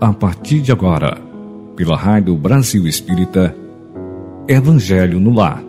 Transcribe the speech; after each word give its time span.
a 0.00 0.14
partir 0.14 0.62
de 0.62 0.72
agora, 0.72 1.20
pela 1.76 1.94
Rádio 1.94 2.34
Brasil 2.34 2.86
Espírita, 2.86 3.54
Evangelho 4.48 5.20
no 5.20 5.34
Lar. 5.34 5.62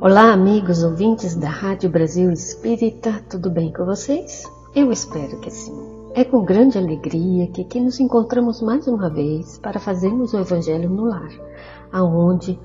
Olá, 0.00 0.32
amigos 0.32 0.82
ouvintes 0.82 1.36
da 1.36 1.48
Rádio 1.48 1.88
Brasil 1.88 2.32
Espírita, 2.32 3.22
tudo 3.30 3.48
bem 3.48 3.72
com 3.72 3.84
vocês? 3.84 4.42
Eu 4.74 4.90
espero 4.90 5.38
que 5.38 5.50
sim. 5.50 5.72
É 6.16 6.24
com 6.24 6.44
grande 6.44 6.78
alegria 6.78 7.46
que 7.46 7.62
aqui 7.62 7.78
nos 7.78 8.00
encontramos 8.00 8.60
mais 8.60 8.88
uma 8.88 9.08
vez 9.08 9.56
para 9.58 9.78
fazermos 9.78 10.34
o 10.34 10.40
Evangelho 10.40 10.90
no 10.90 11.04
Lar, 11.04 11.30
aonde 11.92 12.58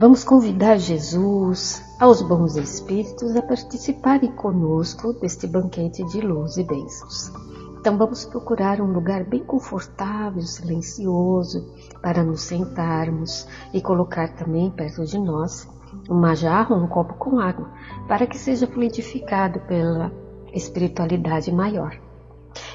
Vamos 0.00 0.22
convidar 0.22 0.78
Jesus, 0.78 1.84
aos 1.98 2.22
bons 2.22 2.54
espíritos, 2.54 3.34
a 3.34 3.42
participarem 3.42 4.30
conosco 4.30 5.12
deste 5.14 5.44
banquete 5.44 6.04
de 6.04 6.20
luz 6.20 6.56
e 6.56 6.62
bênçãos. 6.62 7.32
Então 7.80 7.98
vamos 7.98 8.24
procurar 8.24 8.80
um 8.80 8.92
lugar 8.92 9.24
bem 9.24 9.42
confortável, 9.42 10.40
silencioso, 10.42 11.68
para 12.00 12.22
nos 12.22 12.42
sentarmos 12.42 13.48
e 13.74 13.80
colocar 13.80 14.28
também 14.36 14.70
perto 14.70 15.04
de 15.04 15.18
nós 15.18 15.68
uma 16.08 16.36
jarra 16.36 16.76
ou 16.76 16.80
um 16.80 16.86
copo 16.86 17.14
com 17.14 17.40
água, 17.40 17.68
para 18.06 18.24
que 18.24 18.38
seja 18.38 18.68
fluidificado 18.68 19.58
pela 19.62 20.12
espiritualidade 20.52 21.50
maior. 21.50 21.98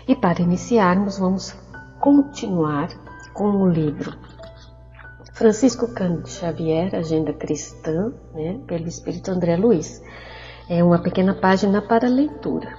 E 0.06 0.14
para 0.14 0.42
iniciarmos, 0.42 1.20
vamos 1.20 1.56
continuar 2.02 2.90
com 3.34 3.50
o 3.62 3.70
livro 3.70 4.12
Francisco 5.34 5.88
Cândido 5.88 6.30
Xavier, 6.30 6.94
Agenda 6.94 7.34
Cristã, 7.34 8.14
né, 8.36 8.60
pelo 8.68 8.88
Espírito 8.88 9.32
André 9.32 9.58
Luiz. 9.58 10.00
É 10.70 10.84
uma 10.84 11.02
pequena 11.02 11.34
página 11.34 11.82
para 11.82 12.08
leitura. 12.08 12.78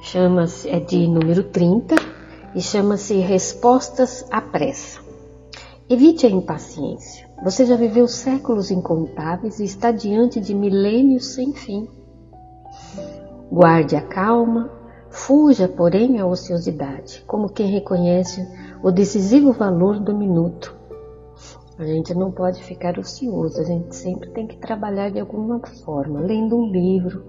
Chama-se, 0.00 0.66
é 0.70 0.80
de 0.80 1.06
número 1.06 1.44
30 1.44 1.94
e 2.54 2.60
chama-se 2.62 3.18
Respostas 3.18 4.26
à 4.30 4.40
Pressa. 4.40 5.02
Evite 5.90 6.26
a 6.26 6.30
impaciência. 6.30 7.28
Você 7.44 7.66
já 7.66 7.76
viveu 7.76 8.08
séculos 8.08 8.70
incontáveis 8.70 9.60
e 9.60 9.64
está 9.64 9.92
diante 9.92 10.40
de 10.40 10.54
milênios 10.54 11.34
sem 11.34 11.52
fim. 11.52 11.86
Guarde 13.50 13.94
a 13.94 14.00
calma, 14.00 14.70
fuja, 15.10 15.68
porém, 15.68 16.18
à 16.18 16.24
ociosidade, 16.24 17.22
como 17.26 17.50
quem 17.50 17.66
reconhece 17.66 18.48
o 18.82 18.90
decisivo 18.90 19.52
valor 19.52 20.00
do 20.00 20.16
minuto 20.16 20.80
a 21.82 21.86
gente 21.86 22.14
não 22.14 22.30
pode 22.30 22.62
ficar 22.62 22.98
ocioso, 22.98 23.60
a 23.60 23.64
gente 23.64 23.94
sempre 23.94 24.30
tem 24.30 24.46
que 24.46 24.56
trabalhar 24.56 25.10
de 25.10 25.20
alguma 25.20 25.60
forma, 25.84 26.20
lendo 26.20 26.56
um 26.56 26.70
livro, 26.70 27.24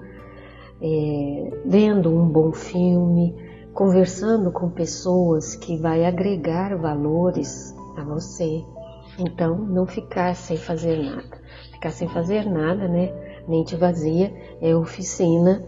é, 0.82 1.62
vendo 1.66 2.10
um 2.10 2.28
bom 2.28 2.52
filme, 2.52 3.36
conversando 3.74 4.52
com 4.52 4.70
pessoas 4.70 5.56
que 5.56 5.78
vai 5.78 6.06
agregar 6.06 6.78
valores 6.78 7.76
a 7.98 8.04
você. 8.04 8.64
Então, 9.20 9.58
não 9.58 9.86
ficar 9.86 10.36
sem 10.36 10.58
fazer 10.58 10.98
nada. 10.98 11.42
Ficar 11.72 11.92
sem 11.92 12.08
fazer 12.08 12.46
nada, 12.46 12.88
né? 12.88 13.12
Mente 13.48 13.76
vazia 13.76 14.34
é 14.62 14.76
oficina 14.76 15.64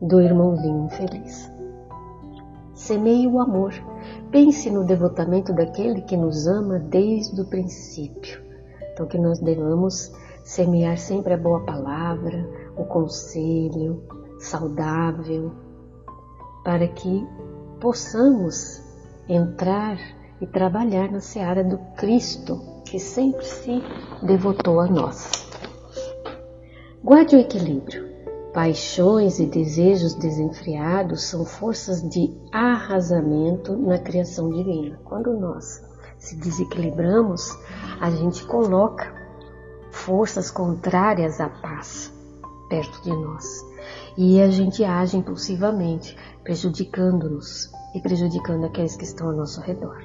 do 0.00 0.20
irmãozinho 0.20 0.86
infeliz. 0.86 1.49
Semeie 2.90 3.28
o 3.28 3.38
amor 3.38 3.72
Pense 4.32 4.68
no 4.68 4.82
devotamento 4.82 5.52
daquele 5.52 6.00
que 6.02 6.16
nos 6.16 6.48
ama 6.48 6.76
desde 6.76 7.40
o 7.40 7.44
princípio. 7.44 8.42
Então, 8.92 9.06
que 9.06 9.16
nós 9.16 9.38
devamos 9.38 10.12
semear 10.42 10.98
sempre 10.98 11.34
a 11.34 11.36
boa 11.36 11.64
palavra, 11.64 12.44
o 12.76 12.84
conselho 12.84 14.02
saudável, 14.40 15.52
para 16.64 16.88
que 16.88 17.24
possamos 17.80 18.82
entrar 19.28 19.96
e 20.40 20.46
trabalhar 20.48 21.12
na 21.12 21.20
seara 21.20 21.62
do 21.62 21.78
Cristo, 21.96 22.60
que 22.84 22.98
sempre 22.98 23.44
se 23.44 23.80
devotou 24.20 24.80
a 24.80 24.88
nós. 24.88 25.30
Guarde 27.04 27.36
o 27.36 27.38
equilíbrio. 27.38 28.09
Paixões 28.52 29.38
e 29.38 29.46
desejos 29.46 30.14
desenfreados 30.14 31.22
são 31.22 31.44
forças 31.44 32.02
de 32.02 32.36
arrasamento 32.50 33.76
na 33.76 33.96
criação 33.96 34.50
divina. 34.50 34.98
Quando 35.04 35.38
nós 35.38 35.80
se 36.18 36.34
desequilibramos, 36.34 37.56
a 38.00 38.10
gente 38.10 38.44
coloca 38.44 39.14
forças 39.92 40.50
contrárias 40.50 41.40
à 41.40 41.48
paz 41.48 42.12
perto 42.68 43.02
de 43.02 43.10
nós 43.10 43.44
e 44.16 44.40
a 44.40 44.50
gente 44.50 44.82
age 44.82 45.16
impulsivamente, 45.16 46.16
prejudicando-nos 46.42 47.70
e 47.94 48.00
prejudicando 48.00 48.64
aqueles 48.64 48.96
que 48.96 49.04
estão 49.04 49.28
ao 49.28 49.36
nosso 49.36 49.60
redor. 49.60 50.02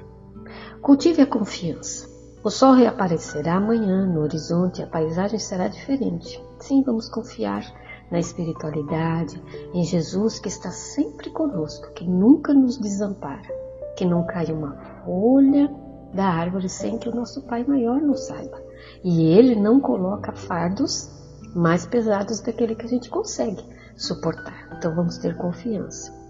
Cultive 0.83 1.23
a 1.23 1.27
confiança. 1.27 2.07
O 2.43 2.51
sol 2.51 2.73
reaparecerá 2.73 3.55
amanhã 3.55 4.05
no 4.05 4.21
horizonte, 4.21 4.83
a 4.83 4.87
paisagem 4.87 5.39
será 5.39 5.67
diferente. 5.67 6.39
Sim, 6.59 6.83
vamos 6.83 7.09
confiar 7.09 7.63
na 8.11 8.19
espiritualidade, 8.19 9.41
em 9.73 9.83
Jesus 9.83 10.39
que 10.39 10.47
está 10.47 10.71
sempre 10.71 11.29
conosco, 11.29 11.91
que 11.93 12.07
nunca 12.07 12.53
nos 12.53 12.77
desampara, 12.77 13.49
que 13.97 14.05
não 14.05 14.25
cai 14.25 14.51
uma 14.51 14.77
folha 15.03 15.73
da 16.13 16.25
árvore 16.25 16.69
sem 16.69 16.97
que 16.97 17.09
o 17.09 17.15
nosso 17.15 17.41
Pai 17.43 17.63
maior 17.63 18.01
nos 18.01 18.27
saiba. 18.27 18.61
E 19.03 19.25
ele 19.25 19.55
não 19.55 19.79
coloca 19.79 20.31
fardos 20.31 21.09
mais 21.55 21.85
pesados 21.85 22.39
daquele 22.41 22.75
que 22.75 22.85
a 22.85 22.89
gente 22.89 23.09
consegue 23.09 23.63
suportar. 23.95 24.75
Então 24.77 24.93
vamos 24.95 25.17
ter 25.17 25.35
confiança. 25.37 26.24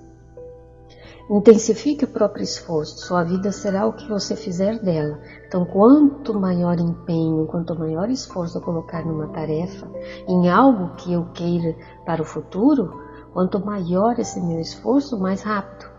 Intensifique 1.28 2.06
o 2.06 2.08
próprio 2.08 2.44
esforço, 2.44 3.00
sua 3.00 3.24
vida 3.24 3.52
será 3.52 3.88
o 3.88 3.94
que 3.94 4.08
você 4.08 4.36
fizer 4.36 4.78
dela. 4.80 5.20
Então, 5.48 5.66
quanto 5.66 6.40
maior 6.40 6.80
empenho, 6.80 7.48
quanto 7.48 7.78
maior 7.78 8.12
esforço 8.12 8.60
eu 8.60 8.62
colocar 8.62 9.04
numa 9.04 9.28
tarefa, 9.30 9.90
em 10.28 10.50
algo 10.50 10.96
que 10.96 11.14
eu 11.14 11.26
queira 11.34 11.76
para 12.06 12.22
o 12.22 12.26
futuro, 12.26 13.02
quanto 13.34 13.60
maior 13.60 14.20
esse 14.20 14.40
meu 14.40 14.60
esforço, 14.60 15.20
mais 15.20 15.42
rápido 15.42 15.90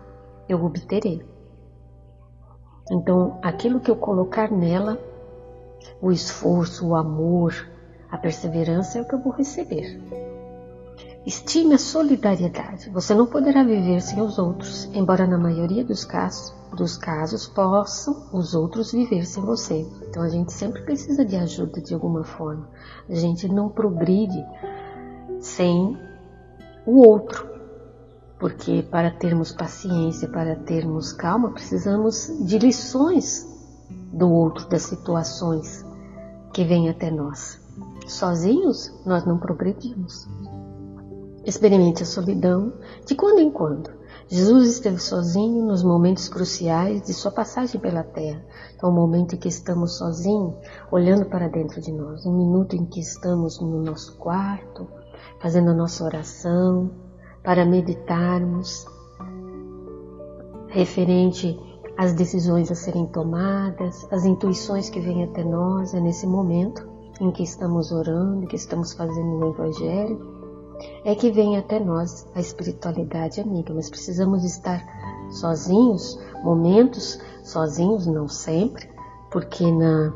eu 0.47 0.63
obterei. 0.63 1.21
Então, 2.89 3.37
aquilo 3.41 3.81
que 3.81 3.91
eu 3.91 3.97
colocar 3.97 4.49
nela, 4.49 4.97
o 6.01 6.09
esforço, 6.09 6.87
o 6.87 6.95
amor, 6.95 7.53
a 8.09 8.17
perseverança 8.17 8.97
é 8.97 9.01
o 9.01 9.05
que 9.05 9.15
eu 9.15 9.19
vou 9.19 9.33
receber. 9.33 9.99
Estime 11.27 11.73
a 11.73 11.77
solidariedade. 11.77 12.89
Você 12.89 13.13
não 13.13 13.25
poderá 13.25 13.61
viver 13.61 13.99
sem 13.99 14.21
os 14.21 14.39
outros, 14.39 14.85
embora 14.93 15.27
na 15.27 15.37
maioria 15.37 15.83
dos 15.83 16.05
casos, 16.05 16.55
dos 16.73 16.95
casos 16.95 17.45
possam 17.45 18.29
os 18.31 18.55
outros 18.55 18.93
viver 18.93 19.25
sem 19.25 19.43
você. 19.43 19.85
Então 20.07 20.23
a 20.23 20.29
gente 20.29 20.53
sempre 20.53 20.83
precisa 20.83 21.25
de 21.25 21.35
ajuda 21.35 21.81
de 21.81 21.93
alguma 21.93 22.23
forma. 22.23 22.69
A 23.09 23.13
gente 23.13 23.45
não 23.49 23.67
progride 23.67 24.41
sem 25.41 25.97
o 26.85 27.05
outro. 27.05 27.45
Porque 28.39 28.81
para 28.83 29.11
termos 29.11 29.51
paciência, 29.51 30.29
para 30.29 30.55
termos 30.55 31.11
calma, 31.11 31.51
precisamos 31.51 32.31
de 32.39 32.57
lições 32.57 33.45
do 34.13 34.31
outro, 34.31 34.69
das 34.69 34.83
situações 34.83 35.85
que 36.53 36.63
vêm 36.63 36.87
até 36.87 37.11
nós. 37.11 37.59
Sozinhos, 38.07 38.93
nós 39.05 39.25
não 39.25 39.37
progredimos. 39.37 40.25
Experimente 41.47 42.03
a 42.03 42.05
solidão 42.05 42.73
de 43.05 43.15
quando 43.15 43.39
em 43.39 43.49
quando. 43.49 43.89
Jesus 44.27 44.67
esteve 44.67 44.99
sozinho 44.99 45.65
nos 45.65 45.81
momentos 45.81 46.27
cruciais 46.27 47.01
de 47.03 47.13
sua 47.13 47.31
passagem 47.31 47.79
pela 47.79 48.03
terra. 48.03 48.43
Então, 48.75 48.89
o 48.89 48.93
momento 48.93 49.33
em 49.33 49.37
que 49.37 49.47
estamos 49.47 49.97
sozinhos, 49.97 50.55
olhando 50.91 51.25
para 51.27 51.47
dentro 51.47 51.79
de 51.79 51.93
nós, 51.93 52.25
um 52.25 52.35
minuto 52.35 52.75
em 52.75 52.85
que 52.85 52.99
estamos 52.99 53.61
no 53.61 53.81
nosso 53.81 54.17
quarto, 54.17 54.89
fazendo 55.39 55.71
a 55.71 55.73
nossa 55.73 56.03
oração, 56.03 56.91
para 57.41 57.63
meditarmos, 57.63 58.85
referente 60.67 61.57
às 61.97 62.11
decisões 62.11 62.69
a 62.69 62.75
serem 62.75 63.05
tomadas, 63.05 64.05
as 64.11 64.25
intuições 64.25 64.89
que 64.89 64.99
vêm 64.99 65.23
até 65.23 65.45
nós, 65.45 65.93
é 65.93 66.01
nesse 66.01 66.27
momento 66.27 66.85
em 67.21 67.31
que 67.31 67.43
estamos 67.43 67.93
orando, 67.93 68.47
que 68.47 68.57
estamos 68.57 68.91
fazendo 68.91 69.37
o 69.37 69.53
Evangelho 69.53 70.36
é 71.03 71.15
que 71.15 71.31
vem 71.31 71.57
até 71.57 71.79
nós 71.79 72.27
a 72.35 72.39
espiritualidade 72.39 73.41
amiga, 73.41 73.73
mas 73.73 73.89
precisamos 73.89 74.43
estar 74.43 74.83
sozinhos, 75.29 76.19
momentos 76.43 77.19
sozinhos, 77.43 78.05
não 78.05 78.27
sempre, 78.27 78.89
porque 79.31 79.69
na, 79.71 80.13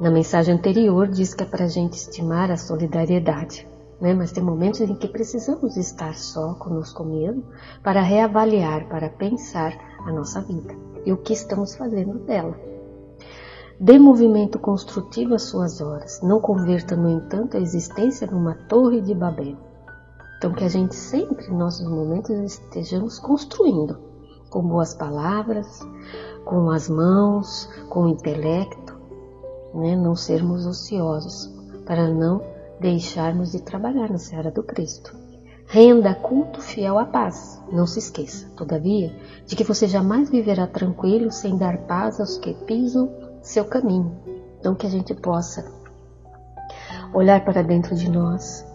na 0.00 0.10
mensagem 0.10 0.54
anterior 0.54 1.08
diz 1.08 1.34
que 1.34 1.42
é 1.42 1.46
para 1.46 1.64
a 1.64 1.68
gente 1.68 1.94
estimar 1.94 2.50
a 2.50 2.56
solidariedade. 2.56 3.66
Né? 4.00 4.14
Mas 4.14 4.32
tem 4.32 4.42
momentos 4.42 4.80
em 4.80 4.94
que 4.94 5.08
precisamos 5.08 5.76
estar 5.76 6.14
só 6.14 6.54
conosco 6.54 7.04
mesmo 7.04 7.44
para 7.82 8.00
reavaliar, 8.00 8.88
para 8.88 9.08
pensar 9.08 9.76
a 10.06 10.12
nossa 10.12 10.40
vida 10.40 10.74
e 11.04 11.12
o 11.12 11.16
que 11.16 11.32
estamos 11.32 11.74
fazendo 11.74 12.18
dela. 12.20 12.58
Dê 13.78 13.98
movimento 13.98 14.58
construtivo 14.58 15.34
às 15.34 15.44
suas 15.44 15.80
horas. 15.80 16.20
Não 16.22 16.38
converta, 16.38 16.94
no 16.94 17.08
entanto, 17.08 17.56
a 17.56 17.60
existência 17.60 18.26
numa 18.26 18.54
torre 18.54 19.00
de 19.00 19.14
Babel. 19.14 19.56
Então, 20.40 20.54
que 20.54 20.64
a 20.64 20.70
gente 20.70 20.94
sempre, 20.94 21.48
em 21.48 21.54
nossos 21.54 21.86
momentos, 21.86 22.30
estejamos 22.30 23.18
construindo 23.18 23.98
com 24.48 24.62
boas 24.62 24.94
palavras, 24.94 25.86
com 26.46 26.70
as 26.70 26.88
mãos, 26.88 27.68
com 27.90 28.04
o 28.04 28.08
intelecto, 28.08 28.98
né? 29.74 29.94
não 29.94 30.16
sermos 30.16 30.64
ociosos, 30.64 31.54
para 31.84 32.08
não 32.08 32.42
deixarmos 32.80 33.52
de 33.52 33.60
trabalhar 33.60 34.08
na 34.08 34.16
seara 34.16 34.50
do 34.50 34.62
Cristo. 34.62 35.14
Renda 35.66 36.14
culto 36.14 36.62
fiel 36.62 36.98
à 36.98 37.04
paz. 37.04 37.62
Não 37.70 37.86
se 37.86 37.98
esqueça, 37.98 38.48
todavia, 38.56 39.14
de 39.44 39.54
que 39.54 39.62
você 39.62 39.86
jamais 39.86 40.30
viverá 40.30 40.66
tranquilo 40.66 41.30
sem 41.30 41.58
dar 41.58 41.76
paz 41.82 42.18
aos 42.18 42.38
que 42.38 42.54
pisam 42.64 43.10
seu 43.42 43.66
caminho. 43.66 44.16
Então, 44.58 44.74
que 44.74 44.86
a 44.86 44.90
gente 44.90 45.14
possa 45.14 45.70
olhar 47.12 47.44
para 47.44 47.60
dentro 47.60 47.94
de 47.94 48.10
nós, 48.10 48.69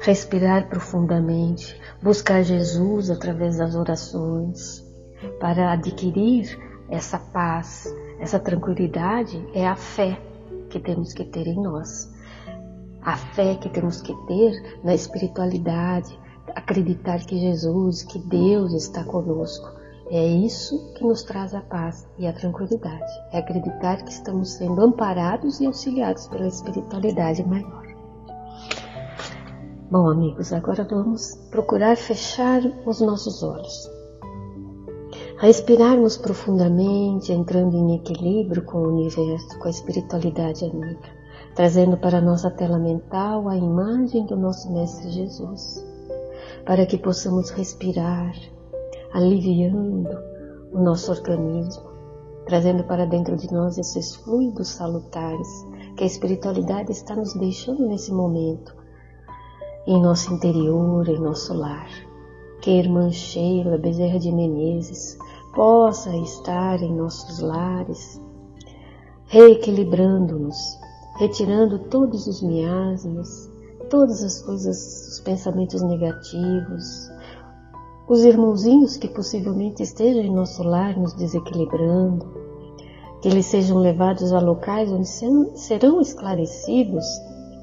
respirar 0.00 0.68
profundamente, 0.68 1.78
buscar 2.02 2.42
Jesus 2.42 3.10
através 3.10 3.58
das 3.58 3.74
orações, 3.74 4.84
para 5.38 5.72
adquirir 5.72 6.58
essa 6.88 7.18
paz, 7.18 7.84
essa 8.18 8.38
tranquilidade, 8.38 9.46
é 9.54 9.66
a 9.66 9.76
fé 9.76 10.18
que 10.70 10.80
temos 10.80 11.12
que 11.12 11.24
ter 11.24 11.46
em 11.46 11.60
nós. 11.62 12.10
A 13.02 13.16
fé 13.16 13.54
que 13.56 13.68
temos 13.68 14.00
que 14.00 14.14
ter 14.26 14.80
na 14.82 14.94
espiritualidade, 14.94 16.18
acreditar 16.54 17.18
que 17.20 17.38
Jesus, 17.38 18.02
que 18.02 18.18
Deus 18.18 18.72
está 18.72 19.04
conosco. 19.04 19.80
É 20.10 20.26
isso 20.26 20.92
que 20.94 21.04
nos 21.04 21.22
traz 21.22 21.54
a 21.54 21.60
paz 21.60 22.08
e 22.18 22.26
a 22.26 22.32
tranquilidade. 22.32 23.12
É 23.32 23.38
acreditar 23.38 24.02
que 24.02 24.10
estamos 24.10 24.54
sendo 24.54 24.82
amparados 24.82 25.60
e 25.60 25.66
auxiliados 25.66 26.26
pela 26.26 26.48
espiritualidade 26.48 27.46
maior. 27.46 27.79
Bom, 29.90 30.08
amigos, 30.08 30.52
agora 30.52 30.86
vamos 30.88 31.34
procurar 31.50 31.96
fechar 31.96 32.62
os 32.86 33.00
nossos 33.00 33.42
olhos. 33.42 33.90
Respirarmos 35.38 36.16
profundamente, 36.16 37.32
entrando 37.32 37.76
em 37.76 37.96
equilíbrio 37.96 38.62
com 38.62 38.78
o 38.78 38.92
universo, 38.92 39.58
com 39.58 39.66
a 39.66 39.70
espiritualidade 39.70 40.64
amiga, 40.64 41.00
trazendo 41.56 41.96
para 41.96 42.20
nossa 42.20 42.52
tela 42.52 42.78
mental 42.78 43.48
a 43.48 43.56
imagem 43.56 44.26
do 44.26 44.36
nosso 44.36 44.72
Mestre 44.72 45.10
Jesus, 45.10 45.84
para 46.64 46.86
que 46.86 46.96
possamos 46.96 47.50
respirar, 47.50 48.32
aliviando 49.12 50.16
o 50.72 50.78
nosso 50.78 51.10
organismo, 51.10 51.90
trazendo 52.46 52.84
para 52.84 53.06
dentro 53.06 53.36
de 53.36 53.52
nós 53.52 53.76
esses 53.76 54.14
fluidos 54.14 54.68
salutares 54.68 55.48
que 55.96 56.04
a 56.04 56.06
espiritualidade 56.06 56.92
está 56.92 57.16
nos 57.16 57.34
deixando 57.34 57.88
nesse 57.88 58.12
momento, 58.12 58.78
em 59.86 60.00
nosso 60.00 60.32
interior, 60.32 61.08
em 61.08 61.18
nosso 61.18 61.54
lar. 61.54 61.88
Que 62.60 62.70
a 62.70 62.74
irmã 62.74 63.10
Sheila 63.10 63.78
Bezerra 63.78 64.18
de 64.18 64.30
Menezes 64.30 65.16
possa 65.54 66.14
estar 66.16 66.82
em 66.82 66.94
nossos 66.94 67.40
lares, 67.40 68.20
reequilibrando-nos, 69.26 70.56
retirando 71.18 71.78
todos 71.78 72.26
os 72.26 72.42
miasmas, 72.42 73.50
todas 73.88 74.22
as 74.22 74.42
coisas, 74.42 75.08
os 75.08 75.20
pensamentos 75.20 75.82
negativos, 75.82 77.10
os 78.08 78.24
irmãozinhos 78.24 78.96
que 78.96 79.08
possivelmente 79.08 79.82
estejam 79.82 80.22
em 80.22 80.34
nosso 80.34 80.62
lar 80.62 80.96
nos 80.98 81.14
desequilibrando, 81.14 82.26
que 83.22 83.28
eles 83.28 83.46
sejam 83.46 83.78
levados 83.78 84.32
a 84.32 84.40
locais 84.40 84.90
onde 84.90 85.08
serão 85.58 86.00
esclarecidos 86.00 87.04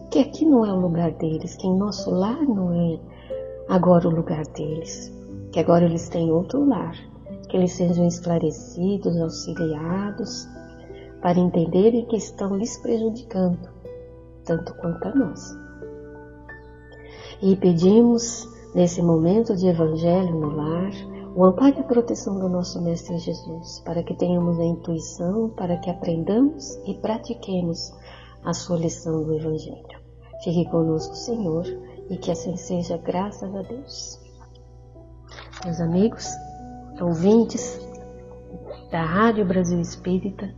que 0.10 0.20
aqui 0.20 0.46
não 0.46 0.66
é 0.66 0.72
o 0.72 0.80
lugar 0.80 1.12
deles, 1.12 1.56
que 1.56 1.68
em 1.68 1.78
nosso 1.78 2.10
lar 2.12 2.42
não 2.44 2.74
é 2.74 3.00
agora 3.68 4.08
o 4.08 4.12
lugar 4.12 4.46
deles, 4.48 5.14
que 5.52 5.60
agora 5.60 5.86
eles 5.86 6.08
têm 6.10 6.32
outro 6.32 6.68
lar, 6.68 6.96
que 7.50 7.58
eles 7.58 7.74
sejam 7.74 8.08
esclarecidos, 8.08 9.20
auxiliados, 9.20 10.48
para 11.22 11.40
entenderem 11.40 12.06
que 12.06 12.16
estão 12.16 12.56
lhes 12.56 12.78
prejudicando, 12.78 13.70
tanto 14.46 14.74
quanto 14.76 15.08
a 15.08 15.16
nós. 15.16 15.58
E 17.42 17.56
pedimos, 17.56 18.48
nesse 18.74 19.02
momento 19.02 19.56
de 19.56 19.68
evangelho 19.68 20.34
no 20.40 20.56
lar, 20.56 20.92
o 21.36 21.44
amparo 21.46 21.76
e 21.78 21.82
a 21.82 21.84
proteção 21.84 22.40
do 22.40 22.50
nosso 22.50 22.82
Mestre 22.82 23.18
Jesus, 23.20 23.80
para 23.86 24.02
que 24.02 24.16
tenhamos 24.16 24.60
a 24.60 24.66
intuição, 24.66 25.50
para 25.50 25.78
que 25.78 25.90
aprendamos 25.90 26.76
e 26.88 26.96
pratiquemos 26.96 27.94
a 28.44 28.54
sua 28.54 28.78
lição 28.78 29.24
do 29.24 29.36
Evangelho. 29.36 29.97
Fique 30.44 30.70
conosco, 30.70 31.16
Senhor, 31.16 31.66
e 32.10 32.18
que 32.18 32.32
assim 32.32 32.56
seja, 32.56 32.98
graças 32.98 33.54
a 33.56 33.62
Deus. 33.62 34.20
Meus 35.66 35.82
amigos, 35.82 36.28
ouvintes 37.02 37.80
da 38.92 39.04
Rádio 39.04 39.46
Brasil 39.46 39.82
Espírita, 39.82 40.54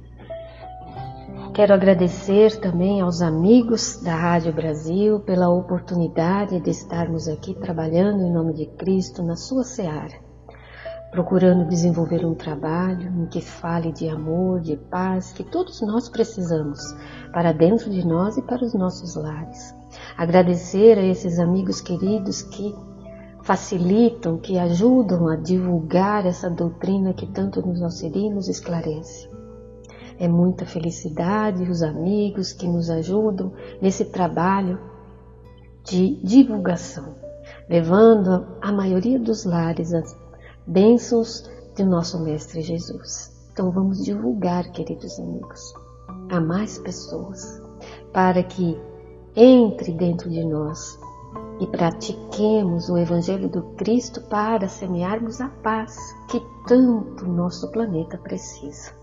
quero 1.53 1.73
agradecer 1.73 2.59
também 2.59 3.01
aos 3.01 3.21
amigos 3.21 4.01
da 4.03 4.15
Rádio 4.15 4.53
Brasil 4.53 5.19
pela 5.21 5.49
oportunidade 5.49 6.59
de 6.59 6.69
estarmos 6.69 7.27
aqui 7.27 7.53
trabalhando 7.53 8.23
em 8.23 8.31
nome 8.31 8.53
de 8.53 8.65
Cristo 8.65 9.23
na 9.23 9.35
sua 9.35 9.63
seara 9.63 10.28
procurando 11.11 11.67
desenvolver 11.67 12.25
um 12.25 12.35
trabalho 12.35 13.09
em 13.21 13.25
que 13.25 13.41
fale 13.41 13.91
de 13.91 14.07
amor, 14.07 14.59
de 14.61 14.77
paz, 14.77 15.33
que 15.33 15.43
todos 15.43 15.81
nós 15.81 16.07
precisamos 16.07 16.79
para 17.33 17.51
dentro 17.51 17.89
de 17.89 18.05
nós 18.05 18.37
e 18.37 18.41
para 18.41 18.63
os 18.63 18.73
nossos 18.73 19.15
lares. 19.15 19.73
Agradecer 20.15 20.97
a 20.97 21.03
esses 21.03 21.39
amigos 21.39 21.81
queridos 21.81 22.41
que 22.41 22.75
facilitam, 23.41 24.37
que 24.37 24.59
ajudam 24.59 25.27
a 25.27 25.35
divulgar 25.35 26.25
essa 26.25 26.49
doutrina 26.49 27.13
que 27.13 27.25
tanto 27.25 27.65
nos 27.65 27.81
auxilia 27.81 28.27
e 28.27 28.33
nos 28.33 28.47
esclarece. 28.47 29.29
É 30.19 30.27
muita 30.27 30.65
felicidade 30.65 31.63
os 31.63 31.81
amigos 31.81 32.51
que 32.53 32.67
nos 32.67 32.89
ajudam 32.89 33.53
nesse 33.81 34.05
trabalho 34.05 34.77
de 35.83 36.21
divulgação, 36.21 37.15
levando 37.69 38.45
a 38.61 38.71
maioria 38.71 39.17
dos 39.17 39.45
lares 39.45 39.93
bênçãos 40.69 41.49
de 41.75 41.83
nosso 41.83 42.19
Mestre 42.19 42.61
Jesus. 42.61 43.35
Então 43.51 43.71
vamos 43.71 44.05
divulgar, 44.05 44.71
queridos 44.71 45.19
amigos, 45.19 45.73
a 46.29 46.39
mais 46.39 46.77
pessoas, 46.77 47.61
para 48.13 48.43
que 48.43 48.79
entre 49.35 49.91
dentro 49.93 50.29
de 50.29 50.43
nós 50.43 50.99
e 51.59 51.65
pratiquemos 51.67 52.87
o 52.87 52.97
Evangelho 52.97 53.49
do 53.49 53.63
Cristo 53.75 54.21
para 54.29 54.67
semearmos 54.67 55.41
a 55.41 55.49
paz 55.49 55.97
que 56.29 56.39
tanto 56.67 57.27
nosso 57.27 57.71
planeta 57.71 58.17
precisa. 58.17 58.93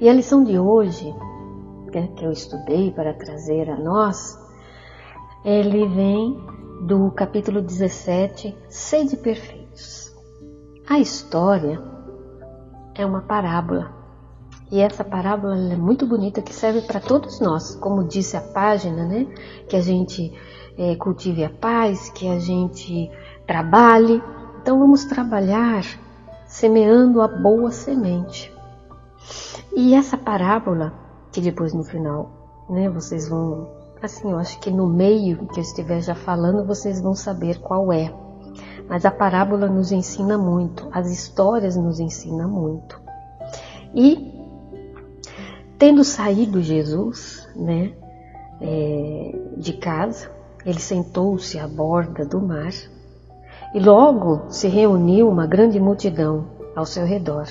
E 0.00 0.08
a 0.08 0.12
lição 0.12 0.44
de 0.44 0.58
hoje, 0.58 1.12
né, 1.92 2.08
que 2.14 2.24
eu 2.24 2.30
estudei 2.30 2.92
para 2.92 3.14
trazer 3.14 3.68
a 3.68 3.76
nós, 3.76 4.38
ele 5.44 5.88
vem 5.88 6.57
do 6.80 7.10
capítulo 7.10 7.60
17, 7.60 8.56
Sede 8.68 9.16
Perfeita. 9.16 9.58
A 10.88 10.98
história 10.98 11.82
é 12.94 13.04
uma 13.04 13.20
parábola. 13.20 13.92
E 14.70 14.80
essa 14.80 15.04
parábola 15.04 15.56
é 15.56 15.76
muito 15.76 16.06
bonita 16.06 16.42
que 16.42 16.54
serve 16.54 16.82
para 16.82 17.00
todos 17.00 17.40
nós, 17.40 17.74
como 17.76 18.04
disse 18.04 18.36
a 18.36 18.40
página, 18.40 19.04
né? 19.04 19.26
Que 19.68 19.76
a 19.76 19.80
gente 19.80 20.32
é, 20.76 20.94
cultive 20.96 21.44
a 21.44 21.50
paz, 21.50 22.10
que 22.10 22.28
a 22.28 22.38
gente 22.38 23.10
trabalhe. 23.46 24.22
Então 24.60 24.78
vamos 24.78 25.04
trabalhar 25.04 25.84
semeando 26.46 27.20
a 27.20 27.28
boa 27.28 27.70
semente. 27.70 28.52
E 29.74 29.94
essa 29.94 30.16
parábola, 30.16 30.92
que 31.30 31.40
depois 31.40 31.74
no 31.74 31.84
final, 31.84 32.66
né, 32.68 32.88
vocês 32.88 33.28
vão, 33.28 33.68
assim, 34.02 34.30
eu 34.30 34.38
acho 34.38 34.58
que 34.60 34.70
no 34.70 34.86
meio 34.86 35.46
que 35.48 35.58
eu 35.58 35.62
estiver 35.62 36.00
já 36.00 36.14
falando, 36.14 36.66
vocês 36.66 37.00
vão 37.00 37.14
saber 37.14 37.58
qual 37.60 37.92
é. 37.92 38.12
Mas 38.88 39.04
a 39.04 39.10
parábola 39.10 39.66
nos 39.66 39.92
ensina 39.92 40.38
muito, 40.38 40.88
as 40.92 41.10
histórias 41.10 41.76
nos 41.76 42.00
ensinam 42.00 42.48
muito. 42.48 43.00
E 43.94 44.34
tendo 45.78 46.02
saído 46.02 46.62
Jesus, 46.62 47.48
né, 47.54 47.92
é, 48.60 49.34
de 49.56 49.74
casa, 49.74 50.30
ele 50.64 50.80
sentou-se 50.80 51.58
à 51.58 51.68
borda 51.68 52.24
do 52.24 52.40
mar 52.40 52.72
e 53.74 53.78
logo 53.78 54.50
se 54.50 54.68
reuniu 54.68 55.28
uma 55.28 55.46
grande 55.46 55.78
multidão 55.78 56.46
ao 56.74 56.86
seu 56.86 57.04
redor. 57.04 57.46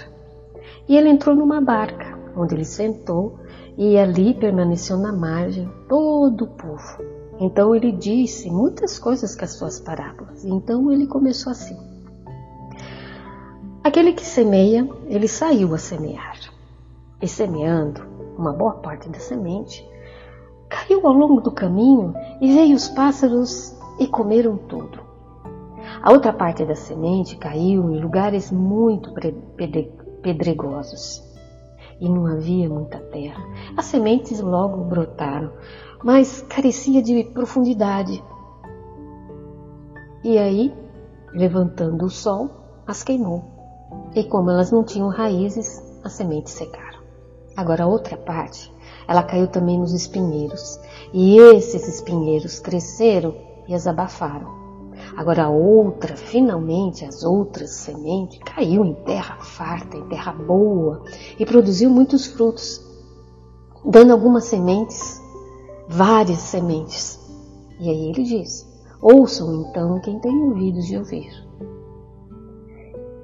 E 0.87 0.97
ele 0.97 1.09
entrou 1.09 1.35
numa 1.35 1.61
barca, 1.61 2.17
onde 2.35 2.55
ele 2.55 2.65
sentou 2.65 3.39
e 3.77 3.97
ali 3.97 4.33
permaneceu 4.33 4.97
na 4.97 5.13
margem 5.13 5.69
todo 5.87 6.45
o 6.45 6.47
povo. 6.47 6.97
Então 7.39 7.75
ele 7.75 7.91
disse 7.91 8.49
muitas 8.49 8.97
coisas 8.97 9.35
com 9.35 9.45
as 9.45 9.51
suas 9.51 9.79
parábolas. 9.79 10.43
Então 10.43 10.91
ele 10.91 11.05
começou 11.05 11.51
assim: 11.51 11.77
Aquele 13.83 14.13
que 14.13 14.25
semeia, 14.25 14.89
ele 15.05 15.27
saiu 15.27 15.75
a 15.75 15.77
semear. 15.77 16.39
E 17.21 17.27
semeando, 17.27 18.01
uma 18.37 18.51
boa 18.51 18.73
parte 18.73 19.07
da 19.09 19.19
semente 19.19 19.87
caiu 20.69 21.05
ao 21.05 21.13
longo 21.13 21.41
do 21.41 21.51
caminho 21.51 22.13
e 22.41 22.51
veio 22.53 22.75
os 22.75 22.89
pássaros 22.89 23.75
e 23.99 24.07
comeram 24.07 24.57
tudo. 24.57 25.05
A 26.01 26.11
outra 26.11 26.33
parte 26.33 26.65
da 26.65 26.75
semente 26.75 27.37
caiu 27.37 27.91
em 27.91 28.01
lugares 28.01 28.51
muito 28.51 29.13
pedregosos 30.21 31.26
e 31.99 32.09
não 32.09 32.25
havia 32.25 32.69
muita 32.69 32.99
terra. 32.99 33.43
As 33.75 33.85
sementes 33.85 34.39
logo 34.39 34.83
brotaram, 34.83 35.51
mas 36.03 36.41
carecia 36.43 37.01
de 37.01 37.23
profundidade. 37.25 38.23
E 40.23 40.37
aí, 40.37 40.73
levantando 41.33 42.05
o 42.05 42.09
sol, 42.09 42.49
as 42.85 43.03
queimou. 43.03 43.43
E 44.15 44.23
como 44.23 44.49
elas 44.49 44.71
não 44.71 44.83
tinham 44.83 45.09
raízes, 45.09 45.81
as 46.03 46.13
sementes 46.13 46.53
secaram. 46.53 46.99
Agora 47.55 47.83
a 47.83 47.87
outra 47.87 48.17
parte, 48.17 48.71
ela 49.07 49.23
caiu 49.23 49.47
também 49.47 49.79
nos 49.79 49.93
espinheiros, 49.93 50.79
e 51.13 51.37
esses 51.37 51.87
espinheiros 51.87 52.59
cresceram 52.59 53.33
e 53.67 53.73
as 53.73 53.87
abafaram. 53.87 54.66
Agora 55.15 55.45
a 55.45 55.49
outra, 55.49 56.15
finalmente 56.15 57.05
as 57.05 57.23
outras 57.23 57.71
sementes, 57.71 58.39
caiu 58.39 58.83
em 58.83 58.93
terra 59.05 59.37
farta, 59.37 59.97
em 59.97 60.07
terra 60.09 60.33
boa 60.33 61.03
e 61.39 61.45
produziu 61.45 61.89
muitos 61.89 62.25
frutos, 62.25 62.81
dando 63.85 64.11
algumas 64.11 64.45
sementes, 64.45 65.21
várias 65.87 66.39
sementes. 66.39 67.19
E 67.79 67.89
aí 67.89 68.09
ele 68.09 68.23
diz: 68.23 68.67
Ouçam 69.01 69.61
então 69.61 69.99
quem 70.01 70.19
tem 70.19 70.35
ouvidos 70.43 70.85
de 70.85 70.97
ouvir. 70.97 71.31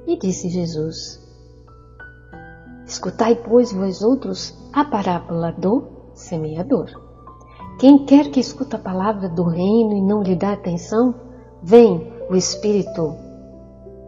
E 0.05 0.17
disse 0.17 0.49
Jesus: 0.49 1.19
Escutai, 2.85 3.35
pois, 3.35 3.71
vós 3.71 4.01
outros, 4.01 4.55
a 4.71 4.85
parábola 4.85 5.51
do 5.51 5.83
semeador. 6.13 6.89
Quem 7.79 8.05
quer 8.05 8.29
que 8.29 8.39
escuta 8.39 8.77
a 8.77 8.79
palavra 8.79 9.27
do 9.27 9.43
reino 9.43 9.93
e 9.93 10.01
não 10.01 10.21
lhe 10.21 10.35
dá 10.35 10.53
atenção, 10.53 11.15
vem 11.63 12.11
o 12.29 12.35
espírito 12.35 13.15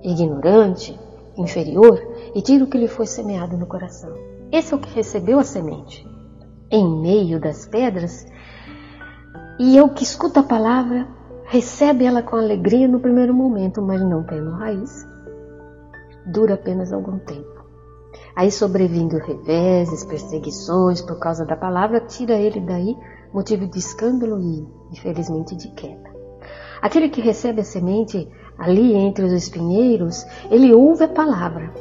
ignorante, 0.04 1.00
inferior, 1.38 2.00
e 2.34 2.42
tira 2.42 2.64
o 2.64 2.68
que 2.68 2.78
lhe 2.78 2.88
foi 2.88 3.06
semeado 3.06 3.58
no 3.58 3.66
coração. 3.66 4.14
Esse 4.52 4.74
é 4.74 4.78
o 4.78 4.80
que 4.80 4.94
recebeu 4.94 5.40
a 5.40 5.44
semente 5.44 6.08
em 6.70 7.02
meio 7.02 7.40
das 7.40 7.66
pedras, 7.66 8.26
e 9.60 9.78
é 9.78 9.84
o 9.84 9.90
que 9.90 10.04
escuta 10.04 10.42
a 10.42 10.44
palavra, 10.44 11.08
recebe 11.46 12.06
ela 12.06 12.22
com 12.22 12.36
alegria 12.36 12.88
no 12.88 13.00
primeiro 13.00 13.34
momento, 13.34 13.82
mas 13.82 14.02
não 14.02 14.24
tendo 14.24 14.52
raiz, 14.52 15.08
dura 16.26 16.56
apenas 16.56 16.92
algum 16.92 17.18
tempo. 17.20 17.56
Aí 18.36 18.52
sobrevindo 18.52 19.18
reveses, 19.18 20.04
perseguições 20.04 21.02
por 21.02 21.18
causa 21.20 21.46
da 21.46 21.56
palavra, 21.56 22.02
tira 22.02 22.34
ele 22.34 22.60
daí 22.60 22.96
motivo 23.34 23.68
de 23.68 23.80
escândalo 23.80 24.42
e, 24.42 24.68
infelizmente, 24.92 25.56
de 25.56 25.70
queda. 25.70 26.05
Aquele 26.82 27.10
que 27.10 27.22
recebe 27.22 27.62
a 27.62 27.64
semente 27.64 28.30
ali 28.58 28.94
entre 28.94 29.26
os 29.26 29.32
espinheiros, 29.32 30.26
ele 30.50 30.74
ouve 30.74 31.04
a 31.04 31.10
palavra, 31.10 31.72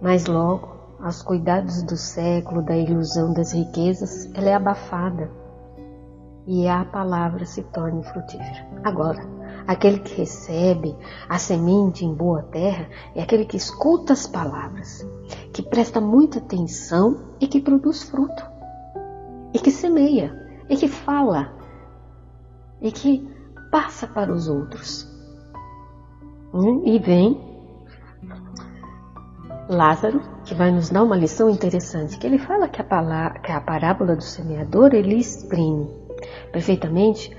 mas 0.00 0.26
logo, 0.26 0.76
aos 1.00 1.22
cuidados 1.22 1.82
do 1.82 1.96
século, 1.96 2.62
da 2.62 2.76
ilusão 2.76 3.32
das 3.32 3.52
riquezas, 3.52 4.30
ela 4.34 4.48
é 4.48 4.54
abafada 4.54 5.30
e 6.46 6.68
a 6.68 6.84
palavra 6.84 7.44
se 7.44 7.62
torna 7.62 8.02
frutífera. 8.02 8.66
Agora, 8.84 9.20
aquele 9.66 9.98
que 9.98 10.14
recebe 10.14 10.96
a 11.28 11.38
semente 11.38 12.04
em 12.04 12.14
boa 12.14 12.42
terra 12.42 12.88
é 13.14 13.22
aquele 13.22 13.44
que 13.44 13.56
escuta 13.56 14.12
as 14.12 14.26
palavras, 14.26 15.06
que 15.52 15.62
presta 15.62 16.00
muita 16.00 16.38
atenção 16.38 17.34
e 17.40 17.46
que 17.46 17.60
produz 17.60 18.04
fruto, 18.04 18.44
e 19.52 19.58
que 19.58 19.70
semeia, 19.70 20.32
e 20.68 20.76
que 20.76 20.88
fala, 20.88 21.52
e 22.80 22.92
que 22.92 23.35
passa 23.70 24.06
para 24.06 24.32
os 24.32 24.48
outros. 24.48 25.06
Hum, 26.52 26.82
e 26.84 26.98
vem 26.98 27.46
Lázaro, 29.68 30.22
que 30.44 30.54
vai 30.54 30.70
nos 30.70 30.90
dar 30.90 31.02
uma 31.02 31.16
lição 31.16 31.50
interessante, 31.50 32.18
que 32.18 32.26
ele 32.26 32.38
fala 32.38 32.68
que 32.68 32.80
a, 32.80 32.84
palavra, 32.84 33.40
que 33.40 33.50
a 33.50 33.60
parábola 33.60 34.14
do 34.14 34.22
semeador 34.22 34.94
ele 34.94 35.16
exprime 35.16 35.88
perfeitamente 36.52 37.36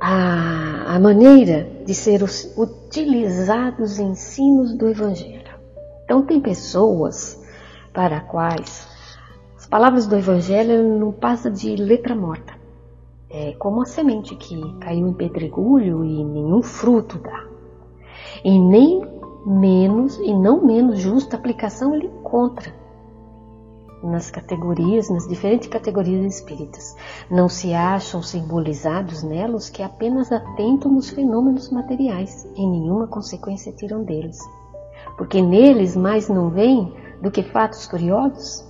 a, 0.00 0.94
a 0.94 1.00
maneira 1.00 1.66
de 1.84 1.94
ser 1.94 2.22
os, 2.22 2.52
utilizados 2.58 3.92
os 3.92 3.98
ensinos 3.98 4.76
do 4.76 4.88
Evangelho. 4.88 5.54
Então 6.04 6.22
tem 6.26 6.40
pessoas 6.40 7.42
para 7.92 8.20
quais 8.20 8.86
as 9.56 9.66
palavras 9.66 10.06
do 10.06 10.16
Evangelho 10.16 10.98
não 10.98 11.10
passam 11.10 11.50
de 11.50 11.74
letra 11.74 12.14
morta 12.14 12.55
é 13.30 13.52
como 13.54 13.82
a 13.82 13.84
semente 13.84 14.36
que 14.36 14.60
caiu 14.78 15.08
em 15.08 15.12
pedregulho 15.12 16.04
e 16.04 16.24
nenhum 16.24 16.62
fruto 16.62 17.18
dá. 17.18 17.44
E 18.44 18.58
nem 18.58 19.02
menos 19.44 20.16
e 20.18 20.34
não 20.34 20.64
menos 20.64 20.98
justa 20.98 21.36
aplicação 21.36 21.94
ele 21.94 22.06
encontra 22.06 22.72
nas 24.02 24.30
categorias, 24.30 25.08
nas 25.10 25.26
diferentes 25.26 25.68
categorias 25.68 26.36
espíritas. 26.36 26.96
Não 27.30 27.48
se 27.48 27.74
acham 27.74 28.22
simbolizados 28.22 29.22
nelas 29.22 29.68
que 29.68 29.82
apenas 29.82 30.30
atentam 30.30 30.92
nos 30.92 31.10
fenômenos 31.10 31.70
materiais 31.70 32.44
e 32.54 32.66
nenhuma 32.66 33.06
consequência 33.06 33.72
tiram 33.72 34.04
deles. 34.04 34.38
Porque 35.16 35.42
neles 35.42 35.96
mais 35.96 36.28
não 36.28 36.50
vêm 36.50 36.92
do 37.22 37.30
que 37.30 37.42
fatos 37.42 37.86
curiosos 37.86 38.64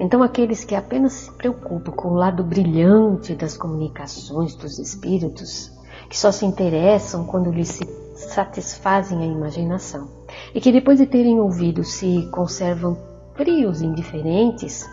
então, 0.00 0.22
aqueles 0.22 0.64
que 0.64 0.76
apenas 0.76 1.12
se 1.12 1.32
preocupam 1.32 1.90
com 1.90 2.08
o 2.08 2.14
lado 2.14 2.44
brilhante 2.44 3.34
das 3.34 3.56
comunicações 3.56 4.54
dos 4.54 4.78
espíritos, 4.78 5.72
que 6.08 6.16
só 6.16 6.30
se 6.30 6.46
interessam 6.46 7.24
quando 7.24 7.50
lhes 7.50 7.68
se 7.68 7.84
satisfazem 8.14 9.20
a 9.22 9.26
imaginação, 9.26 10.08
e 10.54 10.60
que 10.60 10.70
depois 10.70 10.98
de 10.98 11.06
terem 11.06 11.40
ouvido 11.40 11.82
se 11.82 12.28
conservam 12.30 12.96
frios 13.34 13.80
e 13.80 13.86
indiferentes 13.86 14.88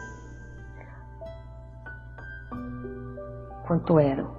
quanto 3.68 4.00
eram. 4.00 4.30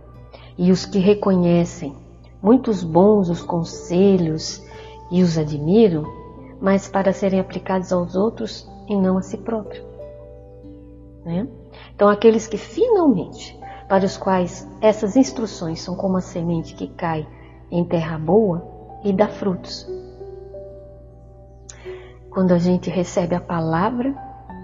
E 0.58 0.72
os 0.72 0.84
que 0.84 0.98
reconhecem 0.98 1.94
muitos 2.42 2.82
bons 2.82 3.28
os 3.28 3.42
conselhos 3.42 4.62
e 5.12 5.22
os 5.22 5.38
admiram, 5.38 6.04
mas 6.60 6.88
para 6.88 7.12
serem 7.12 7.38
aplicados 7.38 7.92
aos 7.92 8.16
outros 8.16 8.68
e 8.88 8.96
não 8.96 9.18
a 9.18 9.22
si 9.22 9.36
próprio. 9.36 9.95
Né? 11.26 11.48
Então, 11.92 12.08
aqueles 12.08 12.46
que 12.46 12.56
finalmente, 12.56 13.58
para 13.88 14.04
os 14.04 14.16
quais 14.16 14.64
essas 14.80 15.16
instruções 15.16 15.80
são 15.80 15.96
como 15.96 16.16
a 16.16 16.20
semente 16.20 16.72
que 16.76 16.86
cai 16.86 17.26
em 17.68 17.84
terra 17.84 18.16
boa 18.16 18.64
e 19.02 19.12
dá 19.12 19.26
frutos. 19.26 19.90
Quando 22.30 22.52
a 22.52 22.58
gente 22.58 22.88
recebe 22.88 23.34
a 23.34 23.40
palavra 23.40 24.14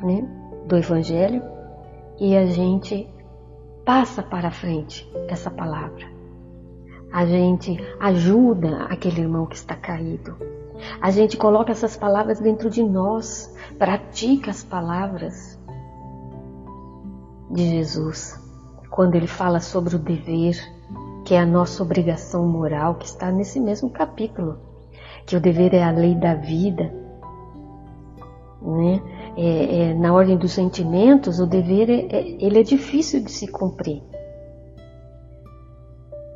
né, 0.05 0.25
do 0.65 0.77
Evangelho 0.77 1.43
e 2.21 2.37
a 2.37 2.47
gente 2.47 3.13
passa 3.85 4.23
para 4.23 4.53
frente 4.53 5.11
essa 5.27 5.51
palavra, 5.51 6.07
a 7.13 7.27
gente 7.27 7.77
ajuda 7.99 8.85
aquele 8.85 9.23
irmão 9.23 9.47
que 9.47 9.57
está 9.57 9.75
caído, 9.75 10.37
a 11.01 11.11
gente 11.11 11.37
coloca 11.37 11.73
essas 11.73 11.97
palavras 11.97 12.39
dentro 12.39 12.71
de 12.71 12.83
nós, 12.83 13.53
pratica 13.79 14.51
as 14.51 14.63
palavras, 14.63 15.59
de 17.53 17.69
Jesus, 17.69 18.41
quando 18.91 19.15
ele 19.15 19.27
fala 19.27 19.61
sobre 19.61 19.95
o 19.95 19.99
dever, 19.99 20.57
que 21.25 21.35
é 21.35 21.41
a 21.41 21.47
nossa 21.47 21.83
obrigação 21.83 22.49
moral, 22.49 22.95
que 22.95 23.05
está 23.05 23.31
nesse 23.31 23.61
mesmo 23.61 23.91
capítulo, 23.91 24.59
que 25.27 25.37
o 25.37 25.41
dever 25.41 25.75
é 25.75 25.83
a 25.83 25.91
lei 25.91 26.15
da 26.15 26.35
vida, 26.35 26.93
né? 28.63 29.03
É, 29.37 29.91
é, 29.91 29.95
na 29.95 30.13
ordem 30.13 30.37
dos 30.37 30.53
sentimentos, 30.53 31.41
o 31.41 31.47
dever 31.47 31.91
é, 31.91 32.07
é, 32.11 32.45
ele 32.45 32.59
é 32.59 32.63
difícil 32.63 33.23
de 33.23 33.31
se 33.31 33.47
cumprir, 33.47 34.03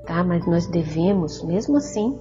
tá? 0.07 0.23
Mas 0.23 0.47
nós 0.47 0.67
devemos, 0.67 1.43
mesmo 1.43 1.77
assim, 1.77 2.19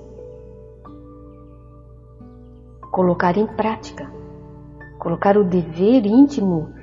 colocar 2.91 3.37
em 3.37 3.45
prática, 3.45 4.09
colocar 4.99 5.37
o 5.37 5.43
dever 5.43 6.05
íntimo 6.05 6.74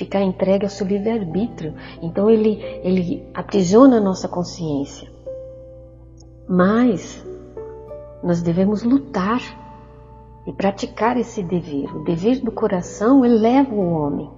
ficar 0.00 0.22
entregue 0.22 0.64
ao 0.64 0.70
seu 0.70 0.86
livre-arbítrio. 0.86 1.74
Então 2.00 2.30
ele, 2.30 2.58
ele 2.82 3.28
aprisiona 3.34 3.98
a 3.98 4.00
nossa 4.00 4.26
consciência. 4.26 5.10
Mas 6.48 7.24
nós 8.22 8.40
devemos 8.40 8.82
lutar 8.82 9.40
e 10.46 10.52
praticar 10.52 11.18
esse 11.18 11.42
dever. 11.42 11.94
O 11.94 12.02
dever 12.02 12.40
do 12.40 12.50
coração 12.50 13.24
eleva 13.24 13.74
o 13.74 13.92
homem, 13.92 14.30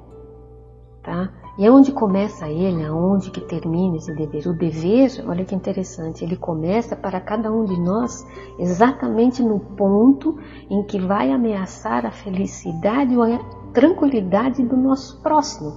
tá? 1.00 1.32
E 1.58 1.66
aonde 1.66 1.92
começa 1.92 2.48
ele, 2.48 2.82
aonde 2.82 3.30
que 3.30 3.40
termina 3.40 3.96
esse 3.96 4.14
dever? 4.14 4.46
O 4.48 4.54
dever, 4.54 5.10
olha 5.26 5.44
que 5.44 5.54
interessante, 5.54 6.24
ele 6.24 6.36
começa 6.36 6.96
para 6.96 7.20
cada 7.20 7.52
um 7.52 7.64
de 7.64 7.78
nós 7.78 8.26
exatamente 8.58 9.42
no 9.42 9.60
ponto 9.60 10.38
em 10.70 10.82
que 10.84 10.98
vai 10.98 11.30
ameaçar 11.30 12.06
a 12.06 12.10
felicidade 12.10 13.14
ou 13.14 13.22
a 13.22 13.38
tranquilidade 13.74 14.62
do 14.62 14.76
nosso 14.76 15.20
próximo. 15.20 15.74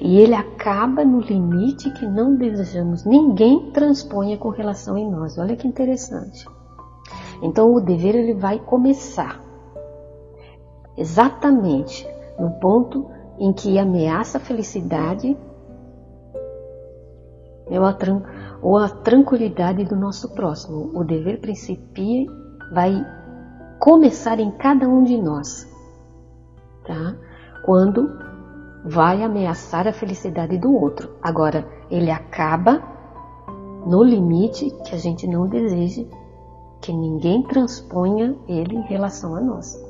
E 0.00 0.18
ele 0.18 0.34
acaba 0.34 1.04
no 1.04 1.20
limite 1.20 1.90
que 1.90 2.06
não 2.06 2.36
desejamos 2.36 3.04
ninguém 3.04 3.70
transponha 3.72 4.36
com 4.36 4.48
relação 4.48 4.96
em 4.96 5.10
nós. 5.10 5.38
Olha 5.38 5.56
que 5.56 5.66
interessante. 5.66 6.46
Então 7.42 7.74
o 7.74 7.80
dever 7.80 8.14
ele 8.14 8.34
vai 8.34 8.58
começar 8.60 9.40
exatamente 10.96 12.08
no 12.38 12.50
ponto 12.60 13.17
em 13.38 13.52
que 13.52 13.78
ameaça 13.78 14.38
a 14.38 14.40
felicidade 14.40 15.36
ou 18.62 18.76
a, 18.78 18.88
tranquilidade 18.88 19.84
do 19.84 19.94
nosso 19.94 20.34
próximo. 20.34 20.90
O 20.94 21.04
dever 21.04 21.40
principia 21.40 22.26
vai 22.72 23.04
começar 23.78 24.40
em 24.40 24.50
cada 24.52 24.88
um 24.88 25.04
de 25.04 25.16
nós, 25.16 25.66
tá? 26.86 27.14
Quando 27.64 28.10
vai 28.84 29.22
ameaçar 29.22 29.86
a 29.86 29.92
felicidade 29.92 30.56
do 30.58 30.72
outro. 30.74 31.16
Agora, 31.22 31.66
ele 31.90 32.10
acaba 32.10 32.82
no 33.86 34.02
limite 34.02 34.70
que 34.84 34.94
a 34.94 34.98
gente 34.98 35.26
não 35.26 35.46
deseja 35.46 36.04
que 36.80 36.92
ninguém 36.92 37.42
transponha 37.42 38.36
ele 38.46 38.76
em 38.76 38.82
relação 38.82 39.34
a 39.34 39.40
nós. 39.40 39.87